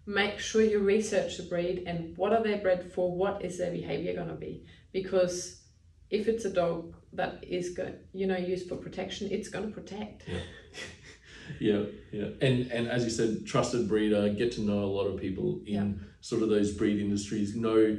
make 0.09 0.39
sure 0.39 0.63
you 0.63 0.79
research 0.79 1.37
the 1.37 1.43
breed 1.43 1.85
and 1.87 2.17
what 2.17 2.33
are 2.33 2.43
they 2.43 2.55
bred 2.55 2.91
for, 2.93 3.15
what 3.15 3.45
is 3.45 3.59
their 3.59 3.71
behavior 3.71 4.15
going 4.15 4.29
to 4.29 4.35
be. 4.35 4.65
Because 4.91 5.61
if 6.11 6.29
it's 6.29 6.45
a 6.45 6.51
dog 6.51 6.95
that 7.13 7.43
is 7.43 7.71
going, 7.71 7.95
you 8.13 8.27
know, 8.27 8.37
used 8.37 8.69
for 8.69 8.77
protection, 8.77 9.29
it's 9.31 9.49
going 9.49 9.67
to 9.67 9.73
protect. 9.73 10.25
Yeah. 10.27 10.39
yeah, 11.61 11.83
yeah, 12.13 12.29
and 12.41 12.71
and 12.71 12.89
as 12.89 13.05
you 13.05 13.11
said, 13.11 13.47
trusted 13.47 13.89
breeder. 13.89 14.29
Get 14.31 14.53
to 14.53 14.61
know 14.61 14.85
a 14.85 14.93
lot 14.93 15.07
of 15.07 15.21
people 15.21 15.61
in 15.67 15.75
yeah. 15.75 16.07
sort 16.21 16.43
of 16.43 16.49
those 16.49 16.73
breed 16.73 17.01
industries. 17.01 17.55
Know, 17.55 17.99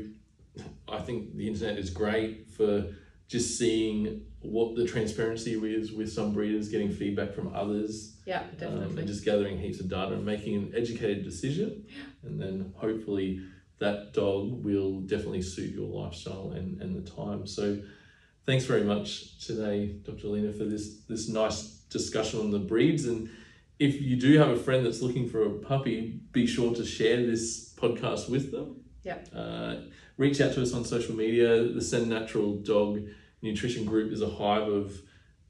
I 0.88 1.00
think 1.00 1.36
the 1.36 1.48
internet 1.48 1.78
is 1.78 1.90
great 1.90 2.50
for 2.50 2.86
just 3.28 3.58
seeing 3.58 4.26
what 4.42 4.76
the 4.76 4.86
transparency 4.86 5.54
is 5.54 5.92
with 5.92 6.12
some 6.12 6.34
breeders, 6.34 6.70
getting 6.70 6.92
feedback 6.92 7.34
from 7.34 7.54
others, 7.54 8.16
Yeah, 8.26 8.40
um, 8.40 8.48
definitely. 8.58 8.98
and 9.00 9.08
just 9.08 9.26
gathering 9.26 9.60
heaps 9.60 9.80
of 9.80 9.90
data 9.90 10.14
and 10.14 10.26
making 10.26 10.56
an 10.56 10.74
educated 10.76 11.24
decision. 11.24 11.86
And 12.24 12.42
then 12.42 12.74
hopefully 12.78 13.42
that 13.80 14.14
dog 14.14 14.64
will 14.64 15.02
definitely 15.02 15.42
suit 15.42 15.74
your 15.74 15.88
lifestyle 15.88 16.52
and, 16.52 16.82
and 16.82 16.96
the 16.96 17.10
time. 17.10 17.46
So 17.46 17.80
thanks 18.50 18.66
very 18.66 18.84
much 18.84 19.38
today, 19.46 19.94
Dr. 20.04 20.28
Lena, 20.30 20.52
for 20.52 20.64
this, 20.64 21.02
this 21.08 21.30
nice 21.30 21.62
discussion 21.92 22.40
on 22.40 22.50
the 22.50 22.58
breeds. 22.58 23.06
And 23.06 23.30
if 23.78 24.02
you 24.02 24.16
do 24.16 24.40
have 24.40 24.50
a 24.50 24.56
friend 24.56 24.84
that's 24.84 25.04
looking 25.04 25.30
for 25.30 25.46
a 25.46 25.52
puppy, 25.52 26.20
be 26.32 26.48
sure 26.48 26.74
to 26.74 26.84
share 26.84 27.18
this 27.18 27.76
podcast 27.76 28.28
with 28.28 28.52
them. 28.52 28.78
Yeah. 29.04 29.20
Uh, 29.36 29.82
reach 30.18 30.42
out 30.42 30.54
to 30.54 30.64
us 30.64 30.74
on 30.74 30.84
social 30.84 31.16
media. 31.16 31.68
The 31.68 31.82
Send 31.82 32.10
Natural 32.10 32.56
Dog 32.56 33.02
Nutrition 33.44 33.86
Group 33.86 34.12
is 34.12 34.24
a 34.24 34.30
hive 34.30 34.68
of 34.68 35.00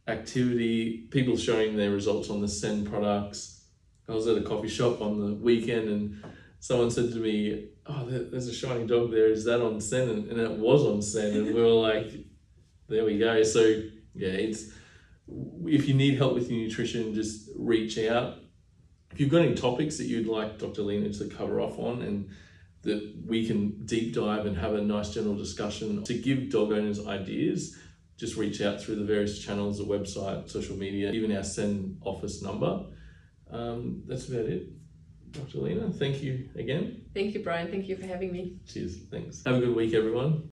activity, 0.10 1.08
people 1.10 1.38
showing 1.38 1.78
their 1.78 1.92
results 1.92 2.30
on 2.30 2.42
the 2.42 2.50
Send 2.50 2.90
products. 2.90 3.64
I 4.10 4.12
was 4.12 4.28
at 4.28 4.38
a 4.38 4.42
coffee 4.42 4.68
shop 4.68 5.00
on 5.00 5.22
the 5.22 5.36
weekend 5.36 5.88
and 5.88 6.22
someone 6.60 6.92
said 6.92 7.14
to 7.14 7.20
me, 7.20 7.70
Oh, 7.86 8.06
there's 8.10 8.48
a 8.48 8.54
shiny 8.54 8.86
dog 8.86 9.10
there. 9.10 9.32
Is 9.32 9.46
that 9.46 9.62
on 9.62 9.80
Send? 9.80 10.12
And, 10.12 10.28
and 10.28 10.40
it 10.42 10.52
was 10.52 10.84
on 10.84 11.02
Send. 11.02 11.38
And 11.38 11.46
we 11.48 11.54
were 11.54 11.68
like, 11.68 12.29
There 12.90 13.06
we 13.06 13.18
go. 13.18 13.44
So, 13.44 13.62
yeah, 14.16 14.30
it's 14.30 14.72
if 15.66 15.88
you 15.88 15.94
need 15.94 16.18
help 16.18 16.34
with 16.34 16.50
your 16.50 16.60
nutrition, 16.60 17.14
just 17.14 17.50
reach 17.56 17.98
out. 18.00 18.38
If 19.12 19.20
you've 19.20 19.30
got 19.30 19.44
any 19.44 19.56
topics 19.56 19.98
that 19.98 20.06
you'd 20.06 20.28
like 20.28 20.58
Dr. 20.58 20.82
Lena 20.82 21.12
to 21.14 21.30
cover 21.30 21.62
off 21.62 21.78
on 21.80 22.02
and 22.02 22.30
that 22.82 23.16
we 23.26 23.46
can 23.46 23.86
deep 23.86 24.14
dive 24.16 24.46
and 24.46 24.58
have 24.58 24.74
a 24.74 24.82
nice 24.82 25.14
general 25.14 25.36
discussion 25.36 26.04
to 26.04 26.14
give 26.14 26.50
dog 26.50 26.72
owners 26.72 27.06
ideas, 27.06 27.78
just 28.18 28.38
reach 28.38 28.62
out 28.62 28.82
through 28.82 28.96
the 28.96 29.06
various 29.06 29.40
channels, 29.40 29.78
the 29.78 29.84
website, 29.84 30.50
social 30.50 30.76
media, 30.76 31.12
even 31.12 31.36
our 31.36 31.44
send 31.44 31.98
office 32.02 32.42
number. 32.42 32.86
Um, 33.52 34.04
that's 34.08 34.30
about 34.30 34.46
it. 34.46 34.70
Dr. 35.32 35.60
Lena, 35.60 35.92
thank 35.92 36.24
you 36.24 36.50
again. 36.56 37.06
Thank 37.14 37.34
you, 37.34 37.44
Brian. 37.44 37.70
Thank 37.70 37.88
you 37.88 37.96
for 37.96 38.08
having 38.08 38.32
me. 38.32 38.58
Cheers. 38.68 38.98
Thanks. 39.12 39.44
Have 39.46 39.56
a 39.56 39.60
good 39.60 39.76
week, 39.76 39.94
everyone. 39.94 40.49